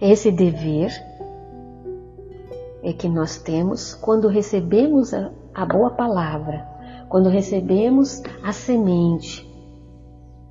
Esse 0.00 0.30
dever 0.30 0.90
é 2.82 2.92
que 2.92 3.08
nós 3.08 3.38
temos 3.38 3.94
quando 3.94 4.28
recebemos 4.28 5.14
a, 5.14 5.30
a 5.54 5.64
boa 5.64 5.90
palavra, 5.90 6.66
quando 7.08 7.28
recebemos 7.28 8.22
a 8.42 8.52
semente, 8.52 9.48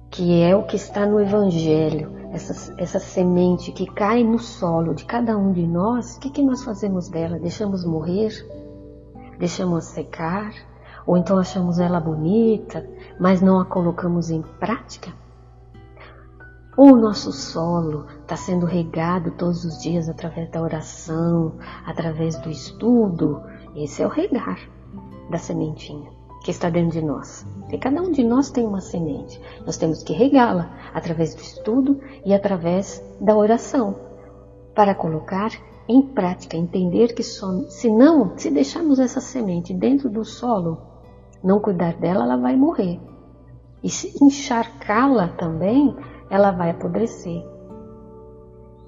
que 0.10 0.42
é 0.42 0.56
o 0.56 0.64
que 0.64 0.76
está 0.76 1.06
no 1.06 1.20
Evangelho, 1.20 2.12
essa, 2.32 2.74
essa 2.78 3.00
semente 3.00 3.72
que 3.72 3.86
cai 3.86 4.24
no 4.24 4.40
solo 4.40 4.96
de 4.96 5.06
cada 5.06 5.38
um 5.38 5.52
de 5.52 5.68
nós, 5.68 6.16
o 6.16 6.20
que, 6.20 6.30
que 6.30 6.42
nós 6.42 6.64
fazemos 6.64 7.10
dela? 7.10 7.38
Deixamos 7.38 7.86
morrer? 7.86 8.32
Deixamos 9.38 9.86
secar? 9.86 10.54
Ou 11.06 11.18
então 11.18 11.38
achamos 11.38 11.80
ela 11.80 12.00
bonita, 12.00 12.88
mas 13.20 13.42
não 13.42 13.60
a 13.60 13.66
colocamos 13.66 14.30
em 14.30 14.42
prática? 14.60 15.12
Ou 16.76 16.94
o 16.94 16.98
nosso 16.98 17.32
solo 17.32 18.06
está 18.22 18.36
sendo 18.36 18.66
regado 18.66 19.32
todos 19.32 19.64
os 19.64 19.82
dias 19.82 20.10
através 20.10 20.50
da 20.50 20.62
oração, 20.62 21.54
através 21.86 22.36
do 22.40 22.50
estudo? 22.50 23.42
Esse 23.76 24.02
é 24.02 24.06
o 24.06 24.10
regar 24.10 24.60
da 25.30 25.38
sementinha 25.38 26.12
que 26.44 26.52
está 26.52 26.70
dentro 26.70 27.00
de 27.00 27.06
nós. 27.06 27.48
E 27.72 27.78
cada 27.78 28.02
um 28.02 28.12
de 28.12 28.24
nós 28.24 28.52
tem 28.52 28.66
uma 28.68 28.82
semente. 28.82 29.40
Nós 29.66 29.78
temos 29.78 30.04
que 30.04 30.14
regá-la 30.14 30.70
através 30.94 31.34
do 31.34 31.42
estudo 31.42 32.00
e 32.26 32.34
através 32.34 33.02
da 33.22 33.36
oração 33.36 33.96
para 34.76 34.94
colocar 34.94 35.52
em 35.88 36.02
prática, 36.02 36.58
entender 36.58 37.14
que 37.14 37.24
só, 37.24 37.52
se 37.70 37.90
não, 37.90 38.38
se 38.38 38.50
deixarmos 38.50 39.00
essa 39.00 39.20
semente 39.20 39.74
dentro 39.74 40.10
do 40.10 40.24
solo, 40.24 40.78
não 41.44 41.60
cuidar 41.60 41.94
dela, 41.96 42.24
ela 42.24 42.38
vai 42.38 42.56
morrer. 42.56 43.00
E 43.84 43.90
se 43.90 44.14
encharcá-la 44.24 45.30
também, 45.30 45.96
ela 46.30 46.52
vai 46.52 46.72
apodrecer. 46.72 47.44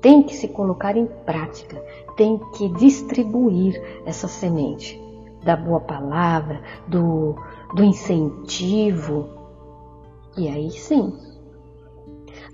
Tem 0.02 0.24
que 0.24 0.36
se 0.36 0.48
colocar 0.50 0.96
em 0.96 1.08
prática, 1.26 1.82
tem 2.16 2.40
que 2.54 2.70
distribuir 2.70 3.82
essa 4.06 4.28
semente 4.28 5.02
da 5.44 5.56
boa 5.56 5.80
palavra, 5.80 6.62
do, 6.88 7.36
do 7.74 7.84
incentivo. 7.84 9.30
E 10.38 10.48
aí 10.48 10.72
sim, 10.72 11.14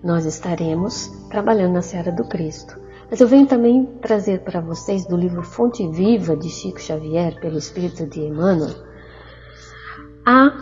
nós 0.03 0.25
estaremos 0.25 1.07
trabalhando 1.29 1.73
na 1.73 1.81
Seara 1.81 2.11
do 2.11 2.25
Cristo. 2.25 2.79
Mas 3.09 3.19
eu 3.19 3.27
venho 3.27 3.45
também 3.45 3.85
trazer 4.01 4.41
para 4.41 4.61
vocês 4.61 5.05
do 5.05 5.17
livro 5.17 5.43
Fonte 5.43 5.85
Viva 5.87 6.35
de 6.35 6.49
Chico 6.49 6.79
Xavier, 6.79 7.39
pelo 7.41 7.57
Espírito 7.57 8.05
de 8.07 8.21
Emmanuel, 8.21 8.73
a 10.25 10.53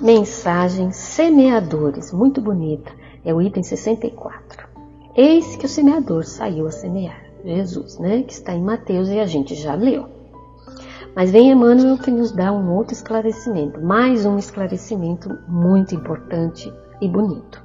mensagem 0.00 0.90
Semeadores, 0.90 2.12
muito 2.12 2.40
bonita, 2.40 2.90
é 3.24 3.32
o 3.32 3.40
item 3.40 3.62
64. 3.62 4.68
Eis 5.14 5.56
que 5.56 5.66
o 5.66 5.68
semeador 5.68 6.24
saiu 6.24 6.66
a 6.66 6.70
semear, 6.70 7.22
Jesus, 7.44 7.98
né, 7.98 8.22
que 8.22 8.32
está 8.32 8.54
em 8.54 8.62
Mateus 8.62 9.08
e 9.08 9.20
a 9.20 9.26
gente 9.26 9.54
já 9.54 9.74
leu. 9.74 10.06
Mas 11.14 11.30
vem 11.30 11.50
Emmanuel 11.50 11.98
que 11.98 12.10
nos 12.10 12.32
dá 12.32 12.50
um 12.50 12.74
outro 12.74 12.94
esclarecimento, 12.94 13.80
mais 13.80 14.24
um 14.24 14.38
esclarecimento 14.38 15.28
muito 15.46 15.94
importante 15.94 16.72
e 17.00 17.08
bonito. 17.08 17.62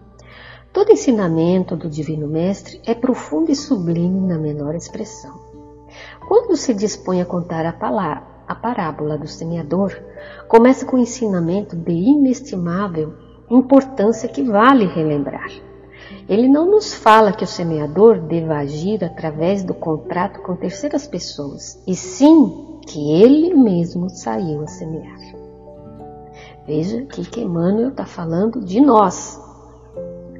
Todo 0.73 0.91
ensinamento 0.91 1.75
do 1.75 1.89
Divino 1.89 2.27
Mestre 2.27 2.81
é 2.85 2.93
profundo 2.93 3.49
e 3.49 3.55
sublime 3.55 4.19
na 4.19 4.37
menor 4.37 4.75
expressão. 4.75 5.39
Quando 6.27 6.57
se 6.57 6.73
dispõe 6.73 7.21
a 7.21 7.25
contar 7.25 7.65
a, 7.65 7.71
palavra, 7.71 8.23
a 8.47 8.53
parábola 8.53 9.17
do 9.17 9.27
semeador, 9.27 9.97
começa 10.49 10.85
com 10.85 10.97
um 10.97 10.99
ensinamento 10.99 11.75
de 11.75 11.93
inestimável 11.93 13.13
importância 13.49 14.27
que 14.27 14.43
vale 14.43 14.85
relembrar. 14.85 15.49
Ele 16.27 16.47
não 16.47 16.69
nos 16.69 16.93
fala 16.93 17.31
que 17.31 17.43
o 17.43 17.47
semeador 17.47 18.19
deva 18.19 18.57
agir 18.57 19.03
através 19.03 19.63
do 19.63 19.73
contrato 19.73 20.41
com 20.41 20.55
terceiras 20.55 21.07
pessoas, 21.07 21.81
e 21.87 21.95
sim 21.95 22.79
que 22.85 23.21
ele 23.21 23.53
mesmo 23.53 24.09
saiu 24.09 24.61
a 24.61 24.67
semear. 24.67 25.19
Veja 26.65 26.99
aqui 26.99 27.23
que 27.23 27.41
Emmanuel 27.41 27.89
está 27.89 28.05
falando 28.05 28.59
de 28.59 28.81
nós, 28.81 29.41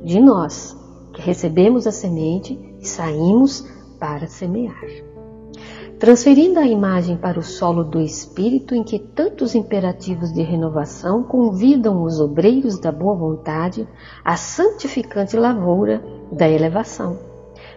de 0.04 0.20
nós, 0.20 0.76
que 1.13 1.22
recebemos 1.22 1.88
a 1.88 1.91
semente 1.91 2.60
e 2.80 2.86
saímos 2.86 3.65
para 3.98 4.28
semear. 4.28 4.86
Transferindo 5.99 6.60
a 6.60 6.67
imagem 6.67 7.17
para 7.17 7.39
o 7.39 7.43
solo 7.43 7.83
do 7.83 7.99
espírito 7.99 8.75
em 8.75 8.83
que 8.83 8.99
tantos 8.99 9.55
imperativos 9.55 10.31
de 10.31 10.43
renovação 10.43 11.23
convidam 11.23 12.03
os 12.03 12.19
obreiros 12.19 12.79
da 12.79 12.91
boa 12.91 13.15
vontade 13.15 13.88
à 14.23 14.38
santificante 14.38 15.36
lavoura 15.36 16.03
da 16.31 16.47
elevação 16.47 17.27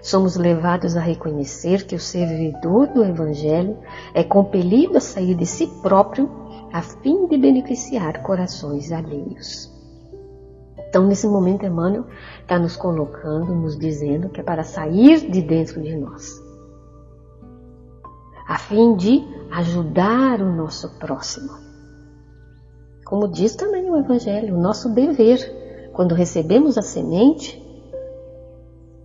somos 0.02 0.36
levados 0.36 0.96
a 0.96 1.00
reconhecer 1.00 1.86
que 1.86 1.94
o 1.94 2.00
servidor 2.00 2.88
do 2.88 3.04
Evangelho 3.04 3.76
é 4.14 4.22
compelido 4.22 4.96
a 4.96 5.00
sair 5.00 5.34
de 5.34 5.46
si 5.46 5.66
próprio 5.82 6.30
a 6.72 6.82
fim 6.82 7.26
de 7.26 7.36
beneficiar 7.36 8.22
corações 8.22 8.92
alheios. 8.92 9.70
Então, 10.88 11.06
nesse 11.06 11.26
momento, 11.26 11.64
Emmanuel 11.64 12.06
está 12.40 12.58
nos 12.58 12.76
colocando, 12.76 13.54
nos 13.54 13.78
dizendo 13.78 14.28
que 14.28 14.40
é 14.40 14.42
para 14.42 14.64
sair 14.64 15.30
de 15.30 15.40
dentro 15.40 15.80
de 15.80 15.96
nós, 15.96 16.39
a 18.50 18.58
fim 18.58 18.96
de 18.96 19.24
ajudar 19.52 20.42
o 20.42 20.52
nosso 20.52 20.98
próximo. 20.98 21.52
Como 23.06 23.28
diz 23.28 23.54
também 23.54 23.88
o 23.88 23.96
Evangelho, 23.96 24.56
o 24.56 24.60
nosso 24.60 24.88
dever, 24.92 25.90
quando 25.92 26.16
recebemos 26.16 26.76
a 26.76 26.82
semente, 26.82 27.62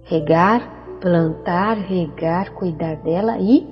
regar, 0.01 0.97
plantar, 0.99 1.77
regar, 1.77 2.55
cuidar 2.55 2.95
dela 3.03 3.37
e 3.37 3.71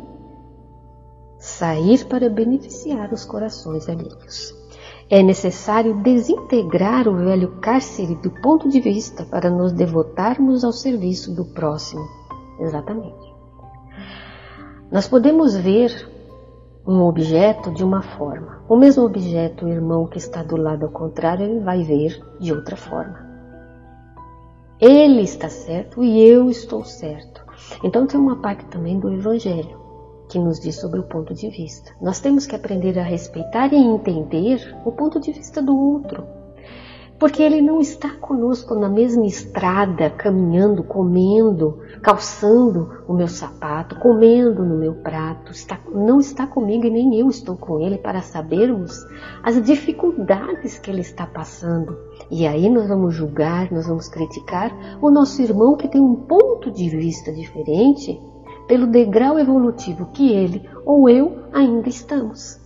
sair 1.39 2.05
para 2.05 2.29
beneficiar 2.29 3.11
os 3.11 3.25
corações 3.25 3.89
alheios. 3.89 4.53
É 5.09 5.23
necessário 5.23 6.03
desintegrar 6.03 7.07
o 7.07 7.17
velho 7.17 7.59
cárcere 7.59 8.13
do 8.13 8.29
ponto 8.29 8.69
de 8.69 8.79
vista 8.79 9.25
para 9.25 9.49
nos 9.49 9.71
devotarmos 9.71 10.63
ao 10.63 10.71
serviço 10.71 11.33
do 11.33 11.45
próximo. 11.45 12.07
Exatamente. 12.59 13.32
Nós 14.93 15.07
podemos 15.07 15.55
ver 15.55 16.07
um 16.85 17.01
objeto 17.01 17.71
de 17.71 17.83
uma 17.83 18.03
forma. 18.03 18.63
O 18.69 18.77
mesmo 18.77 19.03
objeto, 19.03 19.65
o 19.65 19.67
irmão 19.67 20.05
que 20.05 20.19
está 20.19 20.43
do 20.43 20.55
lado 20.55 20.85
ao 20.85 20.91
contrário, 20.91 21.47
ele 21.47 21.61
vai 21.61 21.81
ver 21.81 22.23
de 22.39 22.53
outra 22.53 22.75
forma. 22.75 23.19
Ele 24.79 25.23
está 25.23 25.49
certo 25.49 26.03
e 26.03 26.21
eu 26.21 26.47
estou 26.47 26.85
certo. 26.85 27.43
Então 27.83 28.05
tem 28.05 28.19
uma 28.19 28.39
parte 28.39 28.65
também 28.65 28.99
do 28.99 29.11
Evangelho 29.11 29.81
que 30.29 30.37
nos 30.37 30.59
diz 30.59 30.75
sobre 30.75 30.99
o 30.99 31.07
ponto 31.07 31.33
de 31.33 31.49
vista. 31.49 31.91
Nós 31.99 32.19
temos 32.19 32.45
que 32.45 32.55
aprender 32.55 32.99
a 32.99 33.03
respeitar 33.03 33.73
e 33.73 33.77
entender 33.77 34.77
o 34.85 34.91
ponto 34.91 35.19
de 35.19 35.31
vista 35.31 35.59
do 35.59 35.75
outro. 35.75 36.23
Porque 37.23 37.41
ele 37.41 37.61
não 37.61 37.79
está 37.79 38.09
conosco 38.09 38.75
na 38.75 38.89
mesma 38.89 39.25
estrada, 39.25 40.09
caminhando, 40.09 40.83
comendo, 40.83 41.79
calçando 42.01 43.01
o 43.07 43.13
meu 43.13 43.29
sapato, 43.29 43.95
comendo 43.95 44.61
no 44.65 44.77
meu 44.77 44.95
prato. 44.95 45.53
Está, 45.53 45.79
não 45.89 46.19
está 46.19 46.45
comigo 46.45 46.85
e 46.85 46.89
nem 46.89 47.17
eu 47.17 47.29
estou 47.29 47.55
com 47.55 47.79
ele 47.79 47.97
para 47.97 48.21
sabermos 48.21 49.07
as 49.41 49.63
dificuldades 49.63 50.77
que 50.77 50.91
ele 50.91 50.99
está 50.99 51.25
passando 51.25 51.97
e 52.29 52.45
aí 52.45 52.69
nós 52.69 52.89
vamos 52.89 53.15
julgar, 53.15 53.71
nós 53.71 53.87
vamos 53.87 54.09
criticar 54.09 54.99
o 55.01 55.09
nosso 55.09 55.41
irmão 55.41 55.77
que 55.77 55.87
tem 55.87 56.01
um 56.01 56.15
ponto 56.15 56.69
de 56.71 56.89
vista 56.89 57.31
diferente 57.31 58.19
pelo 58.67 58.85
degrau 58.85 59.39
evolutivo 59.39 60.07
que 60.07 60.29
ele 60.29 60.69
ou 60.85 61.07
eu 61.07 61.43
ainda 61.53 61.87
estamos. 61.87 62.62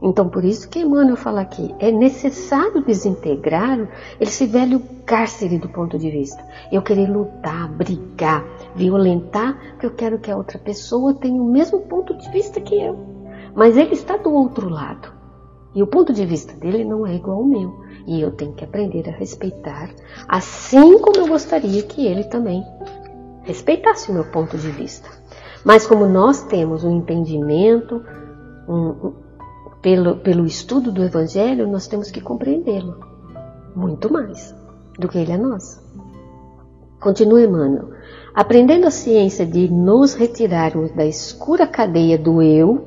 Então, 0.00 0.28
por 0.28 0.44
isso 0.44 0.68
que 0.68 0.80
Emmanuel 0.80 1.16
fala 1.16 1.40
aqui, 1.40 1.74
é 1.80 1.90
necessário 1.90 2.84
desintegrar 2.84 3.88
esse 4.20 4.46
velho 4.46 4.80
cárcere 5.04 5.58
do 5.58 5.68
ponto 5.68 5.98
de 5.98 6.08
vista. 6.10 6.42
Eu 6.70 6.82
querer 6.82 7.10
lutar, 7.10 7.68
brigar, 7.68 8.44
violentar, 8.76 9.58
porque 9.72 9.86
eu 9.86 9.90
quero 9.90 10.18
que 10.18 10.30
a 10.30 10.36
outra 10.36 10.58
pessoa 10.58 11.14
tenha 11.14 11.40
o 11.40 11.50
mesmo 11.50 11.80
ponto 11.80 12.16
de 12.16 12.30
vista 12.30 12.60
que 12.60 12.76
eu. 12.76 12.96
Mas 13.54 13.76
ele 13.76 13.94
está 13.94 14.16
do 14.16 14.32
outro 14.32 14.68
lado. 14.68 15.12
E 15.74 15.82
o 15.82 15.86
ponto 15.86 16.12
de 16.12 16.24
vista 16.24 16.54
dele 16.54 16.84
não 16.84 17.06
é 17.06 17.16
igual 17.16 17.38
ao 17.38 17.44
meu. 17.44 17.84
E 18.06 18.20
eu 18.20 18.30
tenho 18.30 18.52
que 18.52 18.64
aprender 18.64 19.08
a 19.08 19.12
respeitar, 19.12 19.90
assim 20.26 20.98
como 20.98 21.18
eu 21.18 21.28
gostaria 21.28 21.82
que 21.82 22.06
ele 22.06 22.24
também 22.24 22.64
respeitasse 23.42 24.10
o 24.10 24.14
meu 24.14 24.24
ponto 24.24 24.56
de 24.56 24.70
vista. 24.70 25.08
Mas 25.64 25.86
como 25.86 26.06
nós 26.06 26.42
temos 26.44 26.84
um 26.84 26.96
entendimento, 26.96 28.02
um, 28.68 29.12
pelo, 29.82 30.16
pelo 30.16 30.44
estudo 30.44 30.92
do 30.92 31.02
Evangelho, 31.02 31.66
nós 31.66 31.86
temos 31.86 32.10
que 32.10 32.20
compreendê-lo 32.20 32.98
muito 33.74 34.12
mais 34.12 34.54
do 34.98 35.08
que 35.08 35.18
ele 35.18 35.32
a 35.32 35.38
nós. 35.38 35.80
Continua 37.00 37.42
Emmanuel. 37.42 37.90
Aprendendo 38.34 38.86
a 38.86 38.90
ciência 38.90 39.46
de 39.46 39.68
nos 39.68 40.14
retirarmos 40.14 40.90
da 40.92 41.06
escura 41.06 41.66
cadeia 41.66 42.18
do 42.18 42.42
eu, 42.42 42.86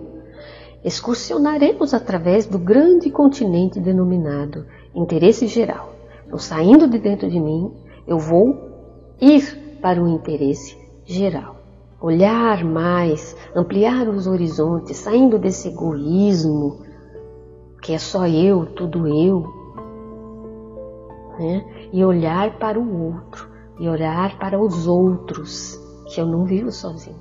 excursionaremos 0.83 1.93
através 1.93 2.45
do 2.45 2.59
grande 2.59 3.09
continente 3.09 3.79
denominado 3.79 4.65
interesse 4.93 5.47
geral. 5.47 5.93
Então, 6.25 6.39
saindo 6.39 6.87
de 6.87 6.97
dentro 6.97 7.29
de 7.29 7.39
mim, 7.39 7.71
eu 8.07 8.17
vou 8.17 9.15
ir 9.19 9.77
para 9.81 10.01
o 10.01 10.07
interesse 10.07 10.77
geral 11.05 11.60
olhar 12.01 12.63
mais, 12.63 13.35
ampliar 13.55 14.07
os 14.09 14.27
horizontes, 14.27 14.97
saindo 14.97 15.37
desse 15.37 15.67
egoísmo 15.67 16.79
que 17.81 17.93
é 17.93 17.97
só 17.97 18.27
eu, 18.27 18.65
tudo 18.67 19.07
eu, 19.07 19.43
né? 21.39 21.89
e 21.91 22.05
olhar 22.05 22.57
para 22.59 22.79
o 22.79 23.15
outro, 23.15 23.49
e 23.79 23.89
olhar 23.89 24.37
para 24.37 24.59
os 24.61 24.87
outros, 24.87 25.79
que 26.05 26.21
eu 26.21 26.25
não 26.25 26.45
vivo 26.45 26.71
sozinho. 26.71 27.19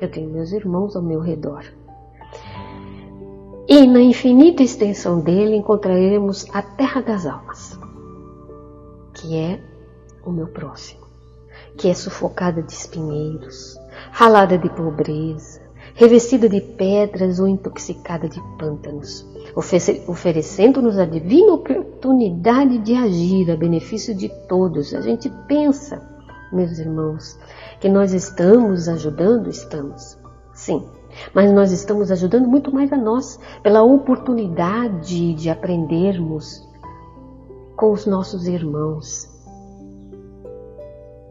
Eu 0.00 0.10
tenho 0.10 0.30
meus 0.30 0.50
irmãos 0.50 0.96
ao 0.96 1.02
meu 1.02 1.20
redor. 1.20 1.64
E 3.68 3.86
na 3.86 4.00
infinita 4.00 4.62
extensão 4.62 5.20
dele 5.20 5.54
encontraremos 5.54 6.44
a 6.52 6.60
terra 6.60 7.00
das 7.00 7.24
almas, 7.24 7.78
que 9.14 9.36
é 9.36 9.62
o 10.26 10.32
meu 10.32 10.48
próximo, 10.48 11.06
que 11.78 11.88
é 11.88 11.94
sufocada 11.94 12.60
de 12.60 12.72
espinheiros, 12.72 13.78
ralada 14.10 14.58
de 14.58 14.68
pobreza, 14.70 15.60
revestida 15.94 16.48
de 16.48 16.60
pedras 16.60 17.38
ou 17.38 17.46
intoxicada 17.46 18.28
de 18.28 18.40
pântanos, 18.58 19.26
oferecendo-nos 20.06 20.98
a 20.98 21.04
divina 21.04 21.52
oportunidade 21.52 22.78
de 22.78 22.94
agir 22.94 23.50
a 23.50 23.56
benefício 23.56 24.14
de 24.14 24.28
todos. 24.48 24.94
A 24.94 25.00
gente 25.00 25.30
pensa, 25.46 26.02
meus 26.52 26.78
irmãos, 26.78 27.38
que 27.80 27.88
nós 27.88 28.12
estamos 28.12 28.88
ajudando, 28.88 29.48
estamos. 29.48 30.18
Sim, 30.54 30.84
mas 31.34 31.50
nós 31.52 31.72
estamos 31.72 32.10
ajudando 32.10 32.48
muito 32.48 32.72
mais 32.72 32.92
a 32.92 32.96
nós, 32.96 33.38
pela 33.62 33.82
oportunidade 33.82 35.34
de 35.34 35.50
aprendermos 35.50 36.66
com 37.76 37.92
os 37.92 38.06
nossos 38.06 38.46
irmãos, 38.46 39.31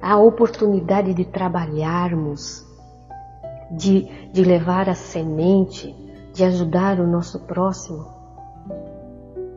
a 0.01 0.17
oportunidade 0.17 1.13
de 1.13 1.25
trabalharmos 1.25 2.65
de, 3.71 4.07
de 4.31 4.43
levar 4.43 4.89
a 4.89 4.95
semente, 4.95 5.95
de 6.33 6.43
ajudar 6.43 6.99
o 6.99 7.07
nosso 7.07 7.39
próximo, 7.41 8.05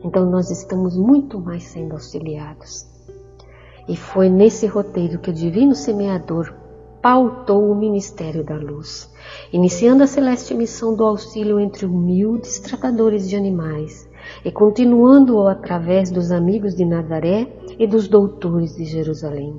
então 0.03 0.29
nós 0.29 0.51
estamos 0.51 0.95
muito 0.95 1.39
mais 1.39 1.63
sendo 1.63 1.93
auxiliados. 1.93 2.85
E 3.87 3.95
foi 3.95 4.29
nesse 4.29 4.67
roteiro 4.67 5.19
que 5.19 5.29
o 5.29 5.33
Divino 5.33 5.75
Semeador 5.75 6.53
pautou 7.01 7.71
o 7.71 7.75
ministério 7.75 8.43
da 8.43 8.55
luz, 8.55 9.11
iniciando 9.51 10.03
a 10.03 10.07
celeste 10.07 10.53
missão 10.53 10.95
do 10.95 11.03
auxílio 11.03 11.59
entre 11.59 11.85
humildes 11.85 12.59
tratadores 12.59 13.29
de 13.29 13.35
animais 13.35 14.09
e 14.43 14.51
continuando-o 14.51 15.47
através 15.47 16.09
dos 16.09 16.31
amigos 16.31 16.75
de 16.75 16.83
Nazaré 16.83 17.47
e 17.77 17.85
dos 17.85 18.07
doutores 18.07 18.75
de 18.75 18.85
Jerusalém, 18.85 19.55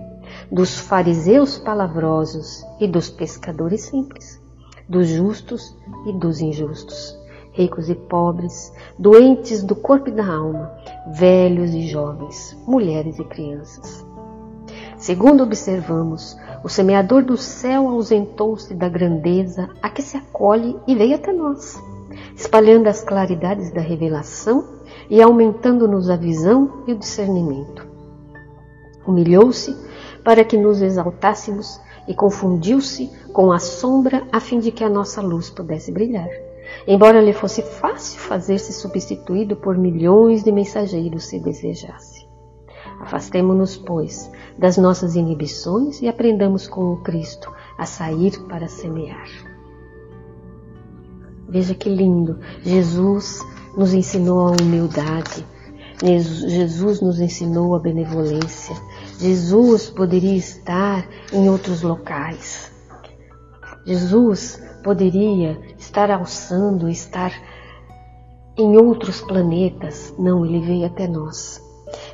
dos 0.51 0.79
fariseus 0.79 1.59
palavrosos 1.59 2.65
e 2.81 2.87
dos 2.87 3.09
pescadores 3.09 3.83
simples 3.83 4.45
dos 4.89 5.09
justos 5.09 5.77
e 6.07 6.13
dos 6.13 6.41
injustos, 6.41 7.19
ricos 7.53 7.89
e 7.89 7.95
pobres, 7.95 8.73
doentes 8.99 9.63
do 9.63 9.75
corpo 9.75 10.09
e 10.09 10.13
da 10.13 10.27
alma, 10.27 10.73
velhos 11.13 11.75
e 11.75 11.87
jovens, 11.87 12.57
mulheres 12.67 13.19
e 13.19 13.25
crianças. 13.25 14.07
Segundo 14.97 15.43
observamos, 15.43 16.37
o 16.65 16.69
semeador 16.69 17.23
do 17.23 17.37
céu 17.37 17.89
ausentou-se 17.89 18.73
da 18.75 18.89
grandeza 18.89 19.69
a 19.83 19.91
que 19.91 20.03
se 20.03 20.17
acolhe 20.17 20.77
e 20.87 20.95
veio 20.95 21.17
até 21.17 21.33
nós, 21.33 21.83
espalhando 22.35 22.89
as 22.89 23.03
claridades 23.03 23.71
da 23.73 23.81
revelação 23.81 24.77
e 25.11 25.21
aumentando-nos 25.21 26.09
a 26.09 26.17
visão 26.17 26.85
e 26.87 26.93
o 26.93 26.99
discernimento. 26.99 27.96
Humilhou-se 29.07 29.77
para 30.25 30.45
que 30.45 30.57
nos 30.57 30.83
exaltássemos 30.83 31.81
e 32.09 32.15
confundiu-se 32.15 33.11
com 33.33 33.53
a 33.53 33.59
sombra 33.59 34.27
a 34.33 34.41
fim 34.41 34.59
de 34.59 34.71
que 34.71 34.85
a 34.85 34.89
nossa 34.89 35.21
luz 35.21 35.51
pudesse 35.51 35.93
brilhar. 35.93 36.29
Embora 36.87 37.21
lhe 37.21 37.33
fosse 37.33 37.63
fácil 37.63 38.19
fazer-se 38.21 38.73
substituído 38.73 39.57
por 39.57 39.77
milhões 39.77 40.43
de 40.43 40.53
mensageiros 40.53 41.25
se 41.25 41.39
desejasse. 41.39 42.27
Afastemo-nos, 43.01 43.77
pois, 43.77 44.31
das 44.59 44.77
nossas 44.77 45.17
inibições 45.17 46.01
e 46.01 46.09
aprendamos 46.09 46.67
com 46.67 46.93
o 46.93 47.03
Cristo 47.03 47.53
a 47.77 47.85
sair 47.85 48.39
para 48.49 48.69
semear. 48.69 49.29
Veja 51.49 51.75
que 51.75 51.89
lindo! 51.89 52.39
Jesus 52.63 53.45
nos 53.77 53.93
ensinou 53.93 54.49
a 54.49 54.51
humildade, 54.51 55.45
Jesus 56.03 57.01
nos 57.01 57.21
ensinou 57.21 57.75
a 57.75 57.79
benevolência, 57.79 58.75
Jesus 59.19 59.89
poderia 59.89 60.37
estar 60.37 61.09
em 61.33 61.49
outros 61.49 61.83
locais. 61.83 62.71
Jesus 63.85 64.63
poderia 64.83 65.59
estar 65.79 66.11
alçando, 66.11 66.89
estar 66.89 67.33
em 68.59 68.77
outros 68.77 69.23
planetas. 69.23 70.15
Não, 70.19 70.45
ele 70.45 70.61
veio 70.61 70.87
até 70.87 71.07
nós. 71.07 71.63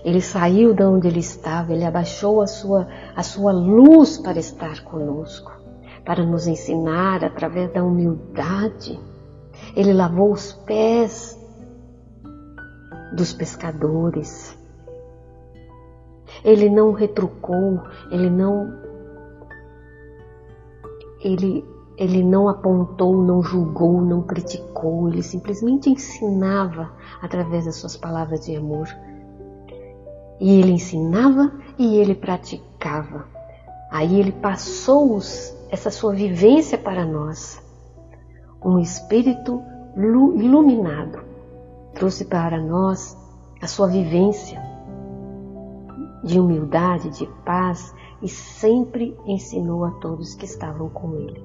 Ele 0.04 0.20
saiu 0.20 0.74
de 0.74 0.84
onde 0.84 1.08
ele 1.08 1.20
estava, 1.20 1.72
ele 1.72 1.84
abaixou 1.84 2.40
a 2.40 2.46
sua, 2.46 2.86
a 3.16 3.22
sua 3.22 3.52
luz 3.52 4.18
para 4.18 4.38
estar 4.38 4.82
conosco, 4.84 5.50
para 6.04 6.24
nos 6.24 6.46
ensinar 6.46 7.24
através 7.24 7.72
da 7.72 7.82
humildade. 7.82 9.00
Ele 9.74 9.92
lavou 9.92 10.32
os 10.32 10.52
pés 10.52 11.38
dos 13.16 13.32
pescadores. 13.32 14.56
Ele 16.44 16.68
não 16.68 16.92
retrucou, 16.92 17.82
ele 18.10 18.28
não 18.28 18.80
ele 21.20 21.64
ele 21.96 22.22
não 22.24 22.48
apontou, 22.48 23.22
não 23.22 23.42
julgou, 23.42 24.00
não 24.00 24.22
criticou, 24.22 25.08
ele 25.08 25.22
simplesmente 25.22 25.90
ensinava 25.90 26.90
através 27.20 27.66
das 27.66 27.76
suas 27.76 27.96
palavras 27.96 28.46
de 28.46 28.56
amor. 28.56 28.88
E 30.40 30.58
ele 30.58 30.72
ensinava 30.72 31.52
e 31.78 31.98
ele 31.98 32.14
praticava. 32.14 33.26
Aí 33.90 34.18
ele 34.18 34.32
passou 34.32 35.18
essa 35.70 35.90
sua 35.90 36.14
vivência 36.14 36.78
para 36.78 37.04
nós. 37.04 37.62
Um 38.64 38.78
espírito 38.78 39.62
iluminado 39.96 41.20
trouxe 41.94 42.24
para 42.24 42.58
nós 42.58 43.16
a 43.60 43.66
sua 43.66 43.86
vivência 43.86 44.71
de 46.22 46.38
humildade, 46.38 47.10
de 47.10 47.26
paz 47.44 47.94
e 48.22 48.28
sempre 48.28 49.16
ensinou 49.26 49.84
a 49.84 49.90
todos 49.92 50.34
que 50.34 50.44
estavam 50.44 50.88
com 50.88 51.14
ele. 51.14 51.42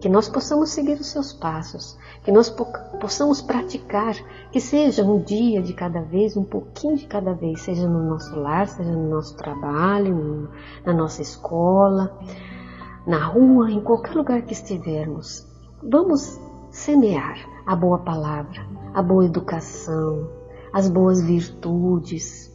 Que 0.00 0.08
nós 0.08 0.28
possamos 0.28 0.70
seguir 0.70 1.00
os 1.00 1.06
seus 1.06 1.32
passos, 1.32 1.98
que 2.22 2.30
nós 2.30 2.54
possamos 3.00 3.40
praticar, 3.40 4.14
que 4.52 4.60
seja 4.60 5.02
um 5.02 5.22
dia 5.22 5.62
de 5.62 5.72
cada 5.72 6.02
vez, 6.02 6.36
um 6.36 6.44
pouquinho 6.44 6.96
de 6.96 7.06
cada 7.06 7.32
vez, 7.32 7.62
seja 7.62 7.88
no 7.88 8.02
nosso 8.02 8.38
lar, 8.38 8.68
seja 8.68 8.92
no 8.92 9.08
nosso 9.08 9.34
trabalho, 9.36 10.50
na 10.84 10.92
nossa 10.92 11.22
escola, 11.22 12.18
na 13.06 13.24
rua, 13.24 13.70
em 13.70 13.80
qualquer 13.80 14.14
lugar 14.14 14.42
que 14.42 14.52
estivermos. 14.52 15.46
Vamos 15.82 16.38
semear 16.70 17.38
a 17.66 17.74
boa 17.74 18.00
palavra, 18.00 18.66
a 18.92 19.02
boa 19.02 19.24
educação, 19.24 20.28
as 20.70 20.86
boas 20.86 21.22
virtudes, 21.22 22.53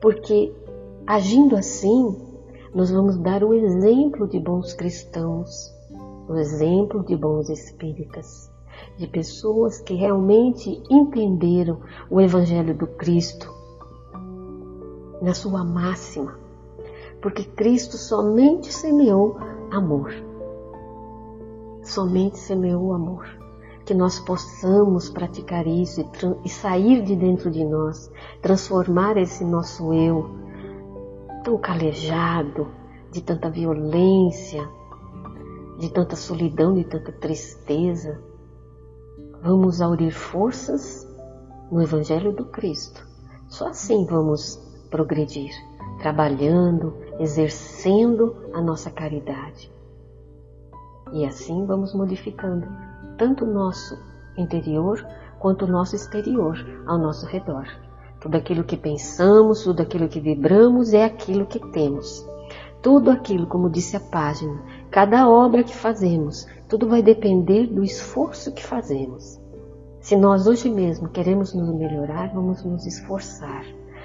porque 0.00 0.54
agindo 1.06 1.56
assim, 1.56 2.16
nós 2.74 2.90
vamos 2.90 3.16
dar 3.18 3.42
o 3.42 3.54
exemplo 3.54 4.28
de 4.28 4.38
bons 4.38 4.74
cristãos, 4.74 5.74
o 6.28 6.36
exemplo 6.36 7.04
de 7.04 7.16
bons 7.16 7.48
espíritas. 7.48 8.50
de 8.96 9.06
pessoas 9.06 9.80
que 9.80 9.94
realmente 9.94 10.82
entenderam 10.90 11.80
o 12.10 12.20
Evangelho 12.20 12.76
do 12.76 12.86
Cristo 12.86 13.52
na 15.20 15.34
sua 15.34 15.64
máxima, 15.64 16.38
porque 17.20 17.44
Cristo 17.44 17.96
somente 17.96 18.72
semeou 18.72 19.36
amor. 19.70 20.12
Somente 21.82 22.38
semeou 22.38 22.92
amor. 22.92 23.37
Que 23.88 23.94
nós 23.94 24.20
possamos 24.20 25.08
praticar 25.08 25.66
isso 25.66 26.02
e, 26.02 26.06
e 26.44 26.48
sair 26.50 27.02
de 27.02 27.16
dentro 27.16 27.50
de 27.50 27.64
nós, 27.64 28.12
transformar 28.42 29.16
esse 29.16 29.42
nosso 29.42 29.94
eu 29.94 30.28
tão 31.42 31.56
calejado 31.56 32.68
de 33.10 33.22
tanta 33.22 33.48
violência, 33.48 34.68
de 35.78 35.88
tanta 35.88 36.16
solidão, 36.16 36.74
de 36.74 36.84
tanta 36.84 37.10
tristeza. 37.12 38.20
Vamos 39.42 39.80
aurir 39.80 40.10
forças 40.10 41.08
no 41.72 41.80
Evangelho 41.80 42.30
do 42.30 42.44
Cristo. 42.44 43.02
Só 43.48 43.68
assim 43.68 44.04
vamos 44.04 44.56
progredir, 44.90 45.54
trabalhando, 45.98 46.92
exercendo 47.18 48.36
a 48.52 48.60
nossa 48.60 48.90
caridade. 48.90 49.72
E 51.10 51.24
assim 51.24 51.64
vamos 51.64 51.94
modificando 51.94 52.68
tanto 53.18 53.44
o 53.44 53.52
nosso 53.52 53.98
interior 54.36 55.04
quanto 55.38 55.64
o 55.64 55.68
nosso 55.68 55.96
exterior 55.96 56.56
ao 56.86 56.96
nosso 56.96 57.26
redor. 57.26 57.66
Tudo 58.20 58.36
aquilo 58.36 58.64
que 58.64 58.76
pensamos, 58.76 59.62
tudo 59.62 59.82
aquilo 59.82 60.08
que 60.08 60.20
vibramos 60.20 60.94
é 60.94 61.04
aquilo 61.04 61.46
que 61.46 61.60
temos. 61.72 62.26
Tudo 62.80 63.10
aquilo, 63.10 63.46
como 63.46 63.68
disse 63.68 63.96
a 63.96 64.00
página, 64.00 64.62
cada 64.90 65.28
obra 65.28 65.64
que 65.64 65.74
fazemos, 65.74 66.46
tudo 66.68 66.88
vai 66.88 67.02
depender 67.02 67.66
do 67.66 67.84
esforço 67.84 68.52
que 68.52 68.64
fazemos. 68.64 69.40
Se 70.00 70.16
nós 70.16 70.46
hoje 70.46 70.70
mesmo 70.70 71.08
queremos 71.08 71.52
nos 71.52 71.74
melhorar, 71.74 72.32
vamos 72.32 72.64
nos 72.64 72.86
esforçar 72.86 73.64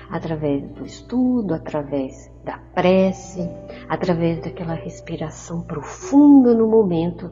através 0.09 0.63
do 0.71 0.85
estudo, 0.85 1.53
através 1.53 2.31
da 2.43 2.57
prece, 2.73 3.47
através 3.87 4.41
daquela 4.41 4.73
respiração 4.73 5.61
profunda 5.61 6.53
no 6.53 6.67
momento 6.67 7.31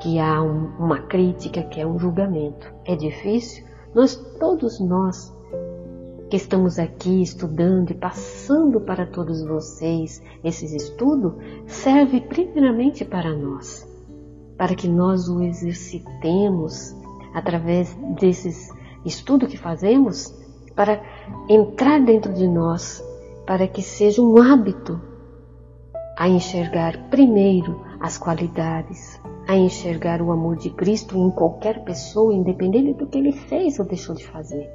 que 0.00 0.18
há 0.18 0.42
um, 0.42 0.70
uma 0.78 0.98
crítica, 0.98 1.62
que 1.62 1.80
é 1.80 1.86
um 1.86 1.98
julgamento. 1.98 2.72
É 2.84 2.96
difícil? 2.96 3.64
Nós, 3.94 4.16
todos 4.38 4.80
nós, 4.80 5.32
que 6.30 6.36
estamos 6.36 6.78
aqui 6.78 7.22
estudando 7.22 7.90
e 7.90 7.94
passando 7.94 8.80
para 8.80 9.04
todos 9.04 9.42
vocês 9.42 10.22
esses 10.42 10.72
estudos, 10.72 11.34
serve 11.66 12.20
primeiramente 12.20 13.04
para 13.04 13.36
nós, 13.36 13.86
para 14.56 14.74
que 14.74 14.88
nós 14.88 15.28
o 15.28 15.42
exercitemos 15.42 16.94
através 17.34 17.94
desses 18.18 18.70
estudos 19.04 19.48
que 19.48 19.58
fazemos, 19.58 20.34
para 20.74 21.02
entrar 21.48 22.00
dentro 22.00 22.32
de 22.32 22.46
nós, 22.46 23.04
para 23.46 23.66
que 23.66 23.82
seja 23.82 24.22
um 24.22 24.40
hábito 24.40 25.00
a 26.16 26.28
enxergar 26.28 27.08
primeiro 27.10 27.84
as 27.98 28.16
qualidades, 28.16 29.19
a 29.50 29.56
enxergar 29.56 30.22
o 30.22 30.30
amor 30.30 30.56
de 30.56 30.70
Cristo 30.70 31.18
em 31.18 31.28
qualquer 31.28 31.82
pessoa, 31.82 32.32
independente 32.32 32.92
do 32.92 33.08
que 33.08 33.18
ele 33.18 33.32
fez 33.32 33.80
ou 33.80 33.84
deixou 33.84 34.14
de 34.14 34.24
fazer 34.24 34.70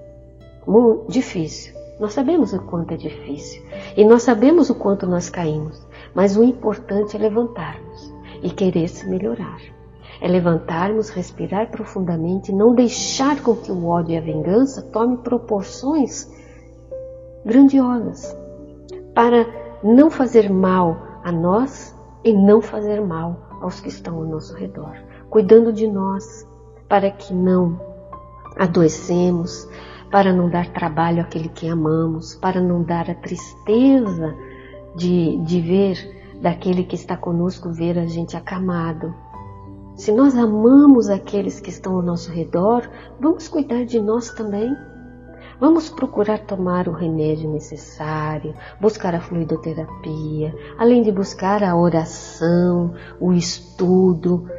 muito 0.67 1.09
difícil. 1.09 1.73
Nós 1.97 2.11
sabemos 2.11 2.51
o 2.51 2.61
quanto 2.61 2.93
é 2.93 2.97
difícil 2.97 3.63
e 3.95 4.03
nós 4.03 4.23
sabemos 4.23 4.69
o 4.69 4.75
quanto 4.75 5.07
nós 5.07 5.29
caímos, 5.29 5.81
mas 6.13 6.35
o 6.35 6.43
importante 6.43 7.15
é 7.15 7.19
levantarmos 7.19 8.13
e 8.43 8.49
querer 8.49 8.89
se 8.89 9.09
melhorar. 9.09 9.61
É 10.19 10.27
levantarmos, 10.27 11.07
respirar 11.07 11.71
profundamente, 11.71 12.51
não 12.51 12.75
deixar 12.75 13.41
com 13.41 13.55
que 13.55 13.71
o 13.71 13.87
ódio 13.87 14.15
e 14.15 14.17
a 14.17 14.21
vingança 14.21 14.81
tome 14.91 15.19
proporções 15.19 16.29
grandiosas, 17.45 18.35
para 19.13 19.47
não 19.81 20.09
fazer 20.09 20.49
mal 20.49 20.97
a 21.23 21.31
nós 21.31 21.95
e 22.25 22.33
não 22.33 22.61
fazer 22.61 22.99
mal 22.99 23.44
aos 23.61 23.79
que 23.79 23.89
estão 23.89 24.15
ao 24.15 24.25
nosso 24.25 24.53
redor, 24.55 24.95
cuidando 25.29 25.71
de 25.71 25.87
nós 25.87 26.47
para 26.87 27.09
que 27.11 27.33
não 27.33 27.79
adoecemos, 28.57 29.67
para 30.11 30.31
não 30.31 30.49
dar 30.49 30.71
trabalho 30.71 31.21
àquele 31.21 31.49
que 31.49 31.67
amamos, 31.67 32.35
para 32.35 32.61
não 32.61 32.83
dar 32.83 33.09
a 33.09 33.15
tristeza 33.15 34.35
de, 34.95 35.37
de 35.39 35.61
ver 35.61 36.15
daquele 36.41 36.83
que 36.83 36.95
está 36.95 37.17
conosco 37.17 37.71
ver 37.71 37.97
a 37.97 38.05
gente 38.05 38.37
acamado. 38.37 39.13
Se 39.95 40.11
nós 40.11 40.35
amamos 40.35 41.09
aqueles 41.09 41.59
que 41.59 41.69
estão 41.69 41.95
ao 41.95 42.01
nosso 42.01 42.31
redor, 42.31 42.89
vamos 43.19 43.47
cuidar 43.47 43.85
de 43.85 43.99
nós 44.01 44.29
também. 44.31 44.75
Vamos 45.59 45.89
procurar 45.89 46.39
tomar 46.39 46.87
o 46.87 46.91
remédio 46.91 47.49
necessário, 47.49 48.53
buscar 48.79 49.15
a 49.15 49.21
fluidoterapia, 49.21 50.53
além 50.77 51.01
de 51.01 51.11
buscar 51.11 51.63
a 51.63 51.75
oração, 51.75 52.93
o 53.19 53.31
estudo, 53.31 54.49